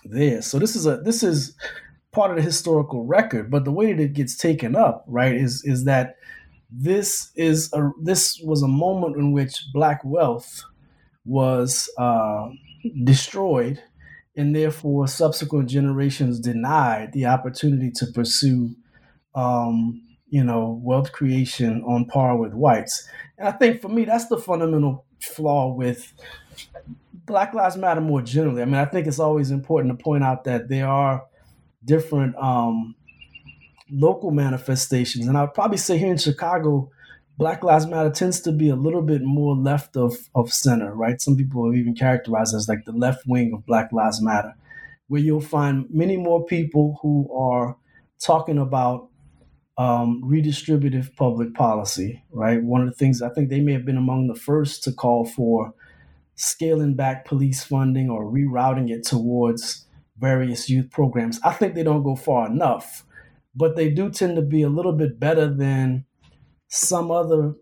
[0.05, 0.42] there.
[0.42, 1.57] So this is a this is
[2.12, 3.51] part of the historical record.
[3.51, 6.16] But the way that it gets taken up, right, is is that
[6.70, 10.62] this is a this was a moment in which black wealth
[11.25, 12.49] was uh,
[13.05, 13.83] destroyed,
[14.37, 18.75] and therefore subsequent generations denied the opportunity to pursue,
[19.35, 23.09] um, you know, wealth creation on par with whites.
[23.38, 26.12] And I think for me, that's the fundamental flaw with
[27.27, 28.62] Black Lives Matter more generally.
[28.62, 31.25] I mean, I think it's always important to point out that there are
[31.84, 32.94] different um,
[33.90, 35.26] local manifestations.
[35.26, 36.90] And I would probably say here in Chicago,
[37.38, 41.20] Black Lives Matter tends to be a little bit more left of, of center, right?
[41.20, 44.54] Some people have even characterized as like the left wing of Black Lives Matter,
[45.08, 47.76] where you'll find many more people who are
[48.20, 49.08] talking about
[49.78, 52.62] um, redistributive public policy, right?
[52.62, 55.24] One of the things I think they may have been among the first to call
[55.24, 55.72] for
[56.34, 59.86] scaling back police funding or rerouting it towards
[60.20, 61.40] various youth programs.
[61.42, 63.04] I think they don't go far enough,
[63.54, 66.04] but they do tend to be a little bit better than
[66.68, 67.54] some other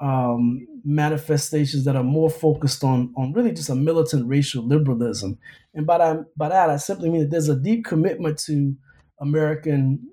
[0.00, 5.38] um, manifestations that are more focused on on really just a militant racial liberalism.
[5.74, 8.74] And by that, by that I simply mean that there's a deep commitment to
[9.20, 10.08] American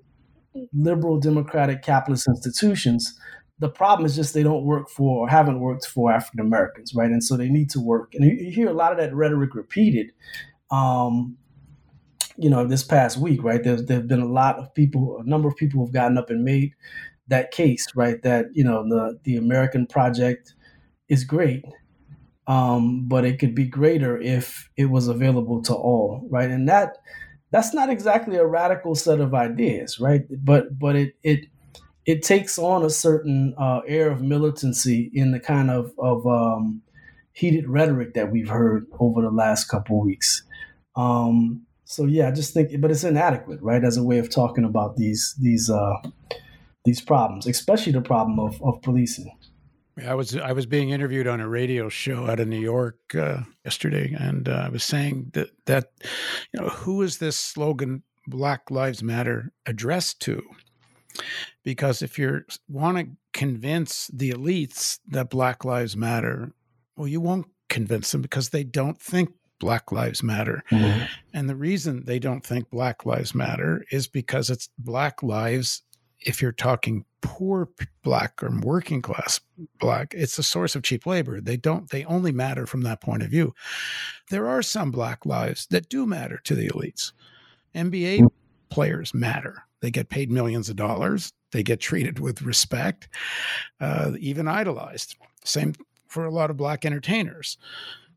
[0.72, 3.18] liberal democratic capitalist institutions.
[3.58, 7.10] The problem is just they don't work for or haven't worked for African Americans, right?
[7.10, 8.14] And so they need to work.
[8.14, 10.12] And you, hear a lot of that rhetoric repeated.
[10.70, 11.36] Um,
[12.38, 13.62] you know, this past week, right?
[13.62, 16.44] There's there've been a lot of people, a number of people have gotten up and
[16.44, 16.72] made
[17.28, 18.22] that case, right?
[18.22, 20.54] That you know the the American project
[21.08, 21.64] is great,
[22.46, 26.50] um, but it could be greater if it was available to all, right?
[26.50, 26.98] And that
[27.50, 30.22] that's not exactly a radical set of ideas, right?
[30.44, 31.46] But but it it
[32.06, 36.82] it takes on a certain uh, air of militancy in the kind of of um,
[37.32, 40.42] heated rhetoric that we've heard over the last couple weeks.
[40.96, 44.64] Um, so yeah, I just think, but it's inadequate, right, as a way of talking
[44.64, 45.94] about these these uh,
[46.84, 49.30] these problems, especially the problem of of policing.
[50.04, 53.42] I was I was being interviewed on a radio show out of New York uh,
[53.64, 55.92] yesterday, and uh, I was saying that that
[56.52, 60.42] you know who is this slogan "Black Lives Matter" addressed to?
[61.62, 66.52] Because if you want to convince the elites that Black Lives Matter,
[66.96, 70.62] well, you won't convince them because they don't think Black Lives Matter.
[70.70, 71.04] Mm-hmm.
[71.32, 75.82] And the reason they don't think Black Lives Matter is because it's Black lives
[76.20, 77.68] if you're talking poor
[78.02, 79.40] black or working class
[79.80, 81.40] black it's a source of cheap labor.
[81.40, 83.54] They don't they only matter from that point of view.
[84.30, 87.12] There are some black lives that do matter to the elites.
[87.74, 88.28] Nba mm.
[88.70, 89.64] players matter.
[89.80, 91.32] They get paid millions of dollars.
[91.52, 93.08] They get treated with respect
[93.80, 95.16] uh, even idolized.
[95.44, 95.74] Same
[96.08, 97.58] for a lot of black entertainers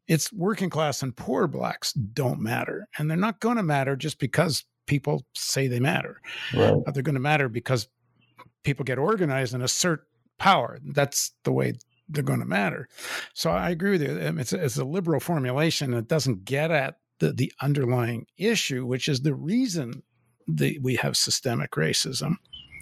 [0.10, 4.20] it's working class and poor blacks don't matter and they're not going to matter just
[4.20, 6.20] because people say they matter.
[6.54, 6.74] Right.
[6.86, 7.88] Uh, they're going to matter because
[8.64, 10.08] people get organized and assert
[10.40, 10.80] power.
[10.84, 11.74] That's the way
[12.10, 12.90] they're going to matter.
[13.34, 14.18] So I agree with you.
[14.18, 15.92] It's a, it's a liberal formulation.
[15.92, 20.02] that doesn't get at the, the underlying issue, which is the reason
[20.48, 22.38] that we have systemic racism.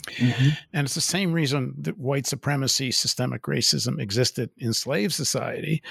[0.08, 0.50] Mm-hmm.
[0.74, 5.82] And it's the same reason that white supremacy, systemic racism existed in slave society,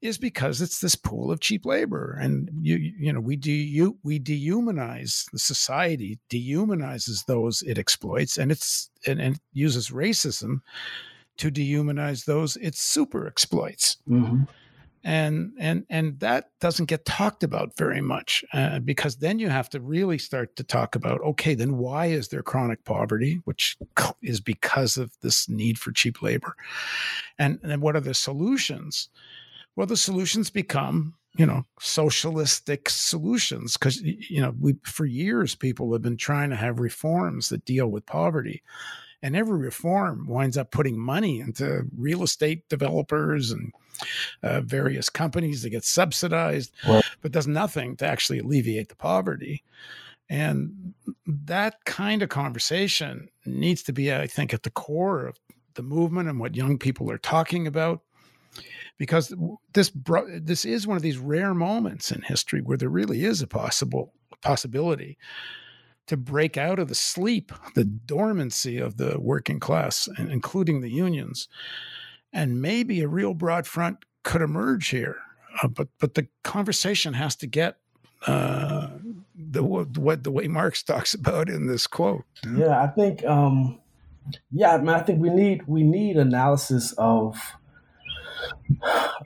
[0.00, 3.98] is because it's this pool of cheap labor, and you you know we do you
[4.02, 10.60] we dehumanize the society, dehumanizes those it exploits, and it's and, and uses racism
[11.38, 13.98] to dehumanize those it super exploits.
[14.08, 14.44] Mm-hmm
[15.06, 19.70] and and and that doesn't get talked about very much uh, because then you have
[19.70, 23.78] to really start to talk about okay then why is there chronic poverty which
[24.22, 26.56] is because of this need for cheap labor?
[27.38, 29.08] And and what are the solutions?
[29.76, 35.92] Well the solutions become you know socialistic solutions because you know we for years people
[35.92, 38.60] have been trying to have reforms that deal with poverty.
[39.22, 43.72] And every reform winds up putting money into real estate developers and
[44.42, 47.04] uh, various companies that get subsidized, right.
[47.22, 49.62] but does nothing to actually alleviate the poverty.
[50.28, 50.94] And
[51.26, 55.38] that kind of conversation needs to be, I think, at the core of
[55.74, 58.00] the movement and what young people are talking about.
[58.98, 59.34] Because
[59.74, 59.92] this
[60.40, 64.14] this is one of these rare moments in history where there really is a possible
[64.40, 65.18] possibility
[66.06, 71.48] to break out of the sleep, the dormancy of the working class, including the unions,
[72.32, 75.16] and maybe a real broad front could emerge here.
[75.62, 77.78] Uh, but but the conversation has to get
[78.26, 78.88] uh,
[79.34, 82.24] the what the way Marx talks about in this quote.
[82.56, 83.24] Yeah, I think.
[83.24, 83.80] Um,
[84.50, 87.38] yeah, I, mean, I think we need we need analysis of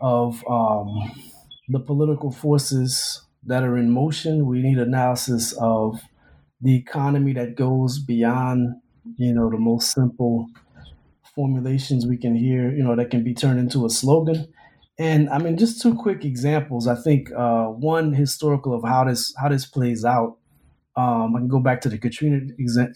[0.00, 1.10] of um,
[1.68, 4.46] the political forces that are in motion.
[4.46, 6.00] We need analysis of
[6.60, 8.76] the economy that goes beyond
[9.16, 10.48] you know the most simple
[11.34, 14.52] formulations we can hear, you know, that can be turned into a slogan.
[14.98, 16.86] And I mean, just two quick examples.
[16.86, 20.36] I think uh, one historical of how this how this plays out.
[20.96, 22.40] Um, I can go back to the Katrina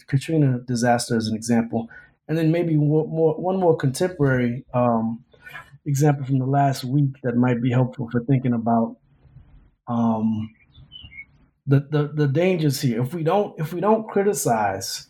[0.07, 1.89] Katrina disaster as an example,
[2.27, 5.23] and then maybe more, more one more contemporary um,
[5.85, 8.97] example from the last week that might be helpful for thinking about
[9.87, 10.53] um,
[11.65, 13.01] the, the the dangers here.
[13.01, 15.07] If we don't if we don't criticize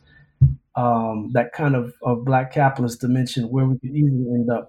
[0.75, 4.67] um, that kind of, of black capitalist dimension where we could easily end up.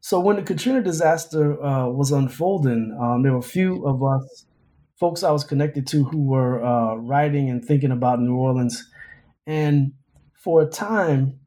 [0.00, 4.46] So when the Katrina disaster uh, was unfolding, um, there were a few of us
[4.98, 8.88] folks I was connected to who were uh, writing and thinking about New Orleans,
[9.46, 9.92] and
[10.42, 11.40] for a time,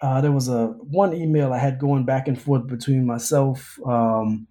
[0.00, 4.46] uh, there was a one email I had going back and forth between myself, um,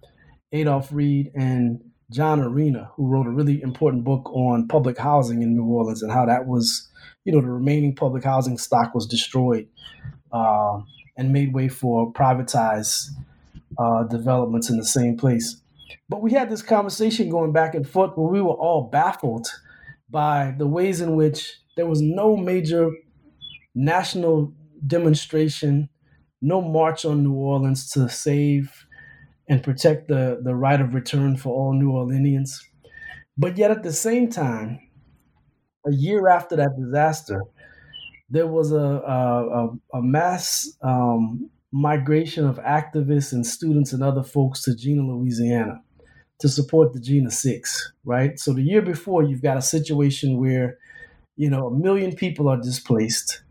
[0.51, 1.80] Adolph Reed, and
[2.11, 6.11] John Arena, who wrote a really important book on public housing in New Orleans and
[6.11, 6.89] how that was
[7.26, 9.67] you know, the remaining public housing stock was destroyed
[10.32, 10.82] uh,
[11.17, 13.09] and made way for privatized
[13.78, 15.61] uh, developments in the same place.
[16.09, 19.47] But we had this conversation going back and forth where we were all baffled
[20.09, 22.91] by the ways in which there was no major
[23.76, 24.53] national
[24.86, 25.89] demonstration,
[26.41, 28.86] no march on New Orleans to save
[29.47, 32.51] and protect the, the right of return for all New Orleanians.
[33.38, 34.80] But yet at the same time,
[35.86, 37.41] a year after that disaster,
[38.29, 44.63] there was a, a, a mass um, migration of activists and students and other folks
[44.63, 45.81] to Jena, Louisiana
[46.39, 48.39] to support the Jena Six, right?
[48.39, 50.77] So the year before, you've got a situation where,
[51.36, 53.43] you know, a million people are displaced,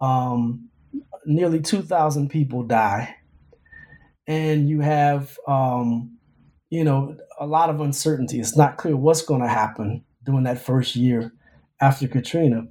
[0.00, 0.68] um,
[1.24, 3.16] nearly 2,000 people die,
[4.26, 6.16] and you have, um,
[6.70, 8.40] you know, a lot of uncertainty.
[8.40, 11.32] It's not clear what's going to happen during that first year
[11.80, 12.64] after Katrina.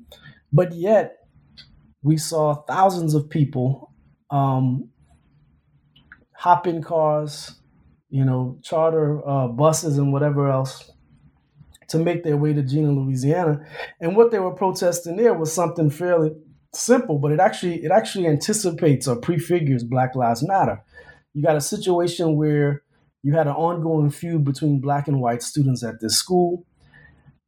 [0.51, 1.17] But yet,
[2.01, 3.93] we saw thousands of people
[4.29, 4.89] um,
[6.33, 7.59] hop in cars,
[8.09, 10.91] you know, charter uh, buses and whatever else
[11.89, 13.65] to make their way to Jena, Louisiana.
[13.99, 16.31] And what they were protesting there was something fairly
[16.73, 20.83] simple, but it actually it actually anticipates or prefigures Black Lives Matter.
[21.33, 22.83] You got a situation where
[23.23, 26.65] you had an ongoing feud between black and white students at this school.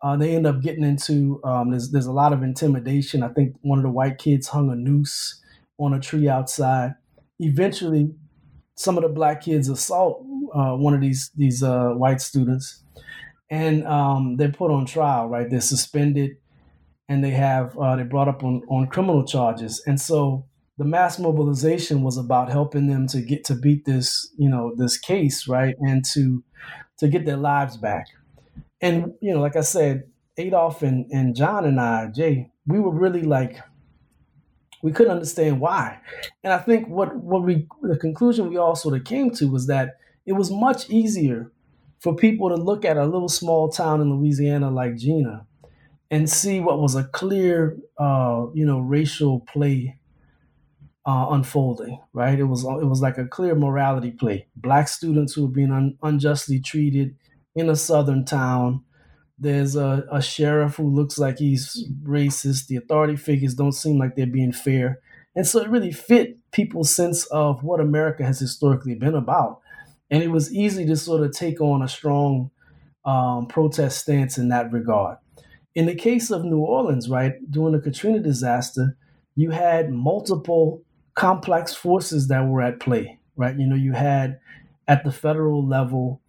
[0.01, 3.23] Uh, they end up getting into um, there's there's a lot of intimidation.
[3.23, 5.41] I think one of the white kids hung a noose
[5.79, 6.95] on a tree outside.
[7.39, 8.11] Eventually,
[8.75, 10.23] some of the black kids assault
[10.53, 12.83] uh, one of these these uh, white students,
[13.49, 15.27] and um, they're put on trial.
[15.27, 16.37] Right, they're suspended,
[17.09, 19.81] and they have uh, they brought up on on criminal charges.
[19.85, 20.45] And so
[20.77, 24.97] the mass mobilization was about helping them to get to beat this you know this
[24.97, 26.43] case right, and to
[26.99, 28.07] to get their lives back.
[28.81, 30.03] And you know, like I said,
[30.37, 33.59] Adolph and, and John and I, Jay, we were really like
[34.83, 35.99] we couldn't understand why.
[36.43, 39.67] And I think what what we the conclusion we all sort of came to was
[39.67, 41.51] that it was much easier
[41.99, 45.45] for people to look at a little small town in Louisiana like Jena
[46.11, 49.99] and see what was a clear, uh, you know, racial play
[51.05, 51.99] uh, unfolding.
[52.13, 52.39] Right?
[52.39, 54.47] It was it was like a clear morality play.
[54.55, 57.15] Black students who were being un- unjustly treated
[57.57, 58.83] in a southern town
[59.39, 62.67] there's a, a sheriff who looks like he's racist.
[62.67, 64.99] The authority figures don't seem like they're being fair.
[65.35, 69.61] And so it really fit people's sense of what America has historically been about.
[70.09, 72.49] And it was easy to sort of take on a strong
[73.05, 75.17] um, protest stance in that regard.
[75.75, 78.97] In the case of New Orleans, right, during the Katrina disaster,
[79.35, 80.81] you had multiple
[81.13, 83.55] complex forces that were at play, right?
[83.55, 84.39] You know, you had
[84.87, 86.21] at the federal level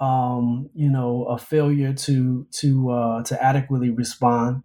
[0.00, 4.62] um, you know, a failure to to uh, to adequately respond.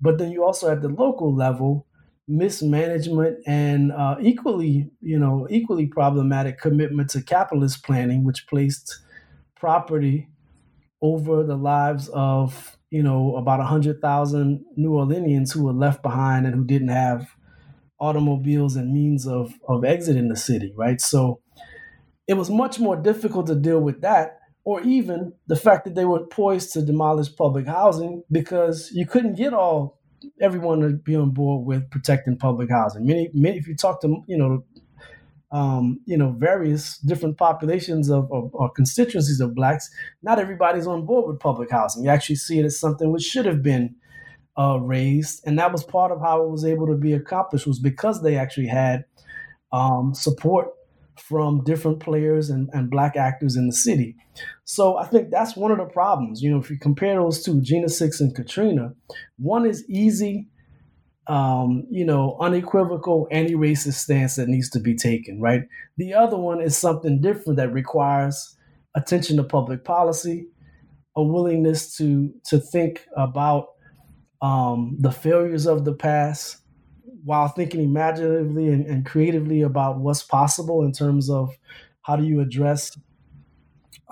[0.00, 1.86] But then you also at the local level,
[2.28, 9.00] mismanagement and uh, equally, you know, equally problematic commitment to capitalist planning, which placed
[9.56, 10.28] property
[11.02, 16.02] over the lives of you know about a hundred thousand New Orleanians who were left
[16.02, 17.28] behind and who didn't have
[18.00, 21.00] automobiles and means of of exiting the city, right?
[21.00, 21.40] So
[22.26, 26.04] it was much more difficult to deal with that or even the fact that they
[26.04, 30.00] were poised to demolish public housing because you couldn't get all
[30.40, 33.06] everyone to be on board with protecting public housing.
[33.06, 34.64] Many, many if you talk to you know,
[35.52, 39.88] um, you know, various different populations of, of or constituencies of blacks,
[40.24, 42.02] not everybody's on board with public housing.
[42.02, 43.94] You actually see it as something which should have been
[44.58, 47.78] uh, raised, and that was part of how it was able to be accomplished was
[47.78, 49.04] because they actually had
[49.70, 50.70] um, support
[51.20, 54.16] from different players and, and black actors in the city.
[54.64, 56.42] So I think that's one of the problems.
[56.42, 58.92] You know, if you compare those two, Jena Six and Katrina,
[59.38, 60.48] one is easy,
[61.26, 65.62] um, you know, unequivocal anti-racist stance that needs to be taken, right?
[65.96, 68.56] The other one is something different that requires
[68.94, 70.48] attention to public policy,
[71.16, 73.68] a willingness to to think about
[74.42, 76.58] um, the failures of the past,
[77.26, 81.50] while thinking imaginatively and, and creatively about what's possible in terms of
[82.02, 82.96] how do you address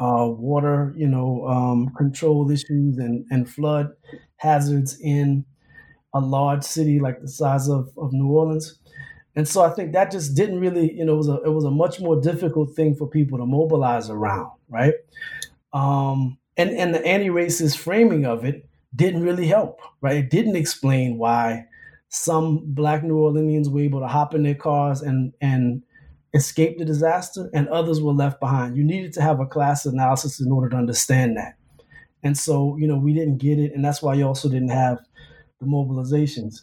[0.00, 3.90] uh, water, you know, um, control issues and, and flood
[4.38, 5.44] hazards in
[6.12, 8.80] a large city like the size of, of New Orleans.
[9.36, 11.64] And so I think that just didn't really, you know, it was a, it was
[11.64, 14.94] a much more difficult thing for people to mobilize around, right?
[15.72, 20.16] Um, and, and the anti-racist framing of it didn't really help, right?
[20.16, 21.66] It didn't explain why
[22.14, 25.82] some black New Orleanians were able to hop in their cars and and
[26.32, 28.76] escape the disaster, and others were left behind.
[28.76, 31.54] You needed to have a class analysis in order to understand that.
[32.22, 34.98] And so, you know, we didn't get it, and that's why you also didn't have
[35.60, 36.62] the mobilizations.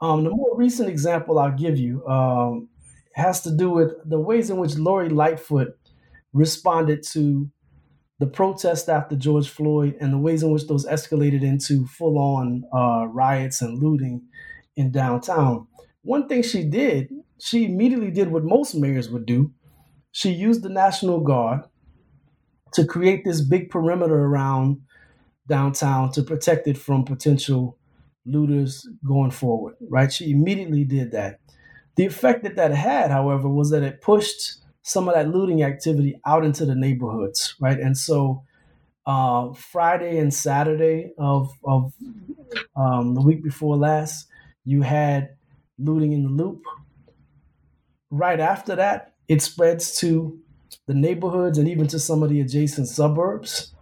[0.00, 2.68] Um, the more recent example I'll give you, um,
[3.14, 5.78] has to do with the ways in which Lori Lightfoot
[6.32, 7.50] responded to
[8.18, 12.64] the protest after George Floyd and the ways in which those escalated into full on
[12.74, 14.22] uh, riots and looting
[14.76, 15.66] in downtown.
[16.02, 19.52] One thing she did, she immediately did what most mayors would do.
[20.12, 21.62] She used the National Guard
[22.74, 24.80] to create this big perimeter around
[25.48, 27.78] downtown to protect it from potential
[28.26, 30.12] looters going forward, right?
[30.12, 31.40] She immediately did that.
[31.96, 36.20] The effect that that had, however, was that it pushed some of that looting activity
[36.26, 37.78] out into the neighborhoods, right?
[37.78, 38.44] And so
[39.06, 41.92] uh, Friday and Saturday of, of
[42.76, 44.28] um, the week before last,
[44.64, 45.30] you had
[45.78, 46.62] looting in the loop.
[48.10, 50.38] Right after that, it spreads to
[50.86, 53.74] the neighborhoods and even to some of the adjacent suburbs.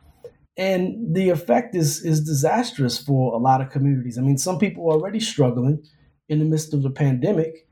[0.57, 4.19] And the effect is, is disastrous for a lot of communities.
[4.19, 5.85] I mean, some people are already struggling
[6.29, 7.67] in the midst of the pandemic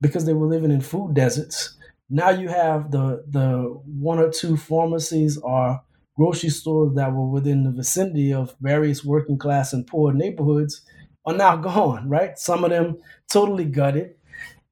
[0.00, 1.76] because they were living in food deserts.
[2.10, 5.80] Now you have the the one or two pharmacies or
[6.16, 10.84] grocery stores that were within the vicinity of various working class and poor neighborhoods
[11.28, 12.38] are now gone, right?
[12.38, 12.98] Some of them
[13.30, 14.16] totally gutted.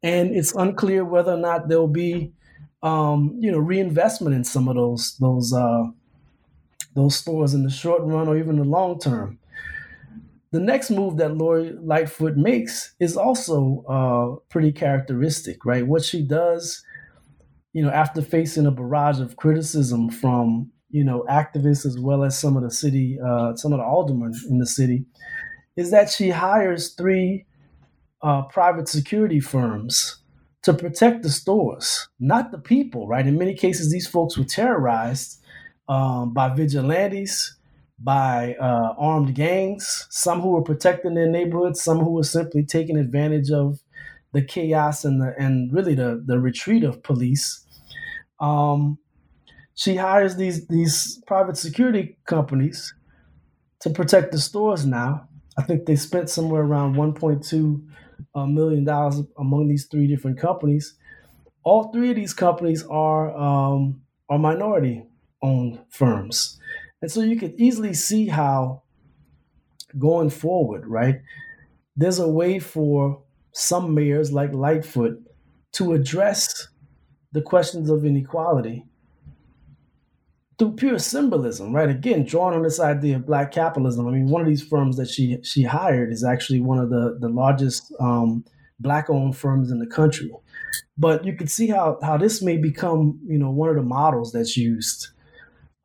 [0.02, 2.32] And it's unclear whether or not there'll be
[2.82, 5.84] um, you know, reinvestment in some of those those uh,
[6.94, 9.38] those stores in the short run or even the long term.
[10.52, 15.86] The next move that Lori Lightfoot makes is also uh, pretty characteristic, right?
[15.86, 16.82] What she does,
[17.72, 22.38] you know, after facing a barrage of criticism from you know activists as well as
[22.38, 25.06] some of the city, uh, some of the aldermen in the city,
[25.76, 27.46] is that she hires three
[28.22, 30.18] uh, private security firms
[30.62, 33.26] to protect the stores, not the people, right?
[33.26, 35.40] In many cases, these folks were terrorized
[35.88, 37.56] um, by vigilantes,
[37.98, 42.96] by uh, armed gangs, some who were protecting their neighborhoods, some who were simply taking
[42.98, 43.78] advantage of
[44.32, 47.64] the chaos and the and really the the retreat of police.
[48.40, 48.98] Um,
[49.74, 52.94] she hires these these private security companies
[53.80, 55.25] to protect the stores now.
[55.58, 57.86] I think they spent somewhere around 1.2
[58.34, 60.94] uh, million dollars among these three different companies.
[61.64, 65.06] All three of these companies are um, are minority
[65.42, 66.58] owned firms.
[67.02, 68.82] And so you can easily see how
[69.98, 71.20] going forward, right,
[71.94, 75.22] there's a way for some mayors like Lightfoot
[75.72, 76.68] to address
[77.32, 78.84] the questions of inequality
[80.58, 81.90] through pure symbolism, right?
[81.90, 84.08] Again, drawing on this idea of black capitalism.
[84.08, 87.18] I mean, one of these firms that she she hired is actually one of the
[87.20, 88.44] the largest um,
[88.80, 90.30] black owned firms in the country.
[90.98, 94.32] But you can see how how this may become, you know, one of the models
[94.32, 95.08] that's used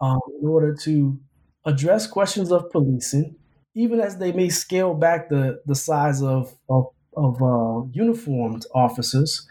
[0.01, 1.19] um, in order to
[1.65, 3.36] address questions of policing,
[3.76, 9.47] even as they may scale back the, the size of, of, of uh, uniformed officers,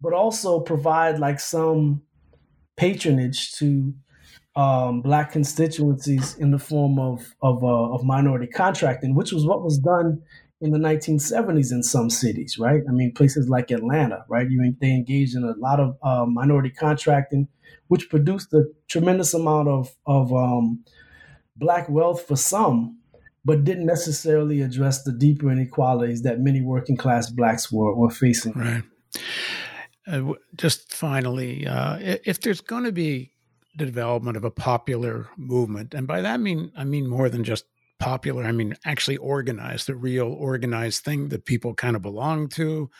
[0.00, 2.02] but also provide like some
[2.76, 3.94] patronage to
[4.56, 9.62] um, black constituencies in the form of of, uh, of minority contracting, which was what
[9.62, 10.22] was done
[10.60, 12.82] in the 1970s in some cities, right?
[12.88, 14.48] I mean, places like Atlanta, right?
[14.48, 17.48] You they engaged in a lot of uh, minority contracting
[17.88, 20.84] which produced a tremendous amount of of um,
[21.56, 22.98] black wealth for some,
[23.44, 28.52] but didn't necessarily address the deeper inequalities that many working class blacks were were facing.
[28.52, 28.82] Right.
[30.06, 33.32] Uh, just finally, uh, if there's going to be
[33.76, 37.64] development of a popular movement, and by that I mean I mean more than just
[37.98, 38.44] popular.
[38.44, 42.90] I mean, actually organized, the real organized thing that people kind of belong to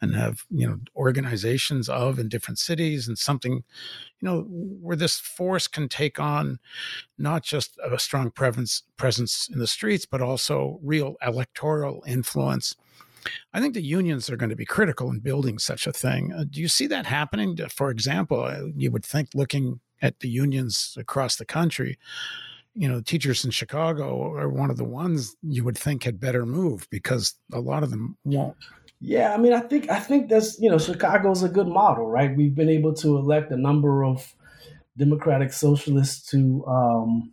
[0.00, 3.62] and have, you know, organizations of in different cities and something, you
[4.22, 6.58] know, where this force can take on
[7.18, 12.76] not just a strong presence presence in the streets, but also real electoral influence.
[13.52, 16.32] I think the unions are going to be critical in building such a thing.
[16.32, 17.58] Uh, do you see that happening?
[17.68, 21.98] For example, uh, you would think looking at the unions across the country,
[22.74, 26.44] you know, teachers in Chicago are one of the ones you would think had better
[26.44, 28.56] move because a lot of them won't.
[29.00, 32.34] Yeah, I mean, I think I think that's you know, Chicago's a good model, right?
[32.34, 34.34] We've been able to elect a number of
[34.96, 37.32] Democratic Socialists to um,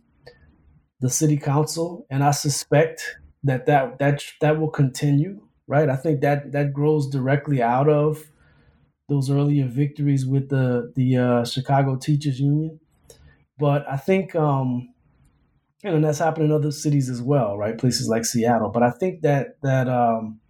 [1.00, 5.88] the city council, and I suspect that that that that will continue, right?
[5.88, 8.22] I think that that grows directly out of
[9.08, 12.80] those earlier victories with the the uh, Chicago Teachers Union.
[13.58, 14.94] But I think um,
[15.84, 17.78] and that's happened in other cities as well, right?
[17.78, 18.70] Places like Seattle.
[18.70, 20.40] But I think that that um,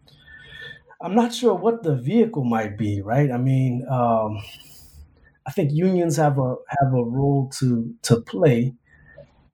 [1.00, 3.30] I'm not sure what the vehicle might be, right?
[3.30, 4.38] I mean, um,
[5.46, 8.74] I think unions have a have a role to to play,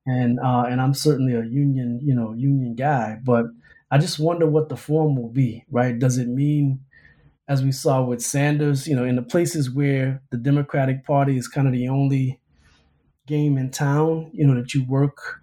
[0.06, 3.18] and uh, and I'm certainly a union, you know, union guy.
[3.24, 3.46] But
[3.90, 5.98] I just wonder what the form will be, right?
[5.98, 6.80] Does it mean
[7.50, 11.48] as we saw with Sanders, you know, in the places where the Democratic Party is
[11.48, 12.40] kind of the only
[13.26, 15.42] game in town, you know, that you work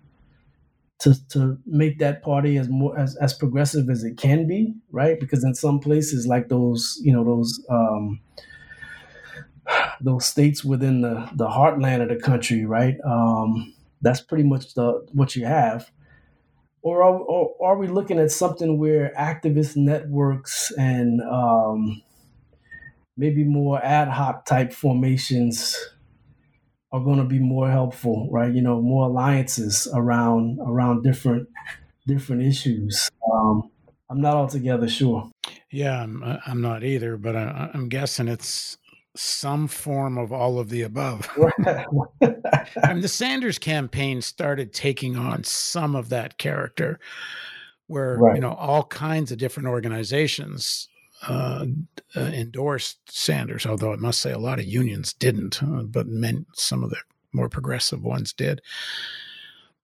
[1.00, 5.20] to to make that party as more as, as progressive as it can be, right?
[5.20, 8.22] Because in some places like those, you know, those um
[10.02, 12.96] those states within the the heartland of the country, right?
[13.06, 15.92] Um that's pretty much the what you have.
[16.82, 22.02] Or are, or are we looking at something where activist networks and um,
[23.18, 25.76] maybe more ad hoc type formations
[26.92, 28.54] are going to be more helpful, right?
[28.54, 31.50] You know, more alliances around around different
[32.06, 33.10] different issues.
[33.34, 33.70] Um,
[34.10, 35.30] I'm not altogether sure.
[35.70, 38.78] Yeah, I'm, I'm not either, but I, I'm guessing it's
[39.18, 41.30] some form of all of the above.
[42.84, 47.00] and the Sanders campaign started taking on some of that character,
[47.88, 48.36] where right.
[48.36, 50.90] you know all kinds of different organizations
[51.28, 51.66] uh,
[52.16, 56.46] uh, endorsed Sanders, although I must say a lot of unions didn't, uh, but men,
[56.54, 56.98] some of the
[57.34, 58.62] more progressive ones did.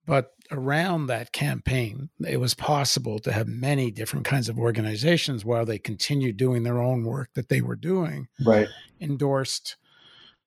[0.06, 5.64] But around that campaign, it was possible to have many different kinds of organizations while
[5.64, 8.28] they continued doing their own work that they were doing.
[8.44, 8.68] Right.
[9.00, 9.76] Endorsed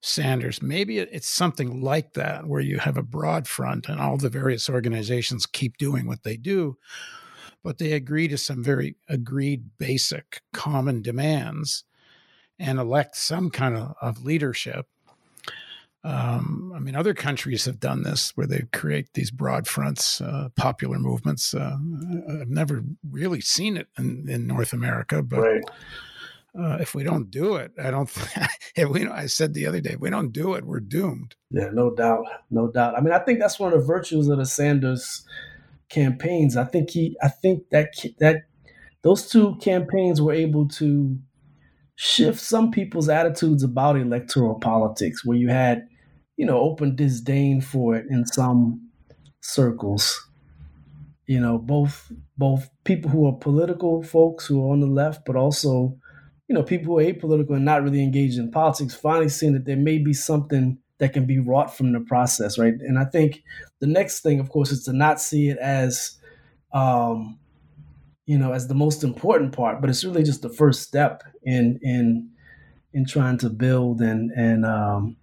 [0.02, 0.62] Sanders.
[0.62, 4.70] Maybe it's something like that where you have a broad front and all the various
[4.70, 6.78] organizations keep doing what they do,
[7.64, 11.84] but they agree to some very agreed basic common demands
[12.60, 14.88] and elect some kind of, of leadership
[16.04, 20.50] um, I mean, other countries have done this where they create these broad fronts, uh,
[20.56, 21.54] popular movements.
[21.54, 21.78] Uh,
[22.30, 25.64] I've never really seen it in, in North America, but right.
[26.58, 28.10] uh, if we don't do it, I don't.
[28.76, 31.36] if we, I said the other day, if we don't do it, we're doomed.
[31.50, 32.96] Yeah, no doubt, no doubt.
[32.98, 35.26] I mean, I think that's one of the virtues of the Sanders
[35.90, 36.56] campaigns.
[36.56, 38.44] I think he, I think that that
[39.02, 41.18] those two campaigns were able to
[41.98, 45.88] shift some people's attitudes about electoral politics, where you had
[46.38, 48.90] you know, open disdain for it in some
[49.42, 50.24] circles.
[51.26, 55.36] You know, both both people who are political folks who are on the left, but
[55.36, 55.98] also,
[56.48, 59.66] you know, people who are apolitical and not really engaged in politics, finally seeing that
[59.66, 62.76] there may be something that can be wrought from the process, right?
[62.76, 63.44] And I think
[63.82, 66.18] the next thing, of course, is to not see it as
[66.72, 67.38] um,
[68.28, 71.80] you know, as the most important part, but it's really just the first step in
[71.82, 72.30] in
[72.94, 75.16] in trying to build and and um,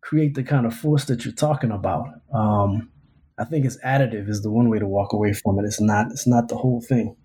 [0.00, 2.06] create the kind of force that you're talking about.
[2.32, 2.90] Um,
[3.36, 5.64] I think it's additive is the one way to walk away from it.
[5.64, 7.16] It's not it's not the whole thing.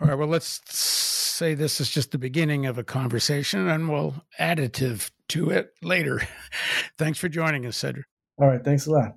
[0.00, 0.16] All right.
[0.16, 5.50] Well, let's say this is just the beginning of a conversation, and we'll additive to
[5.50, 6.22] it later.
[6.98, 8.06] thanks for joining us, Cedric.
[8.38, 8.64] All right.
[8.64, 9.16] Thanks a lot.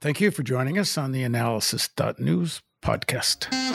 [0.00, 3.69] Thank you for joining us on the Analysis.News podcast.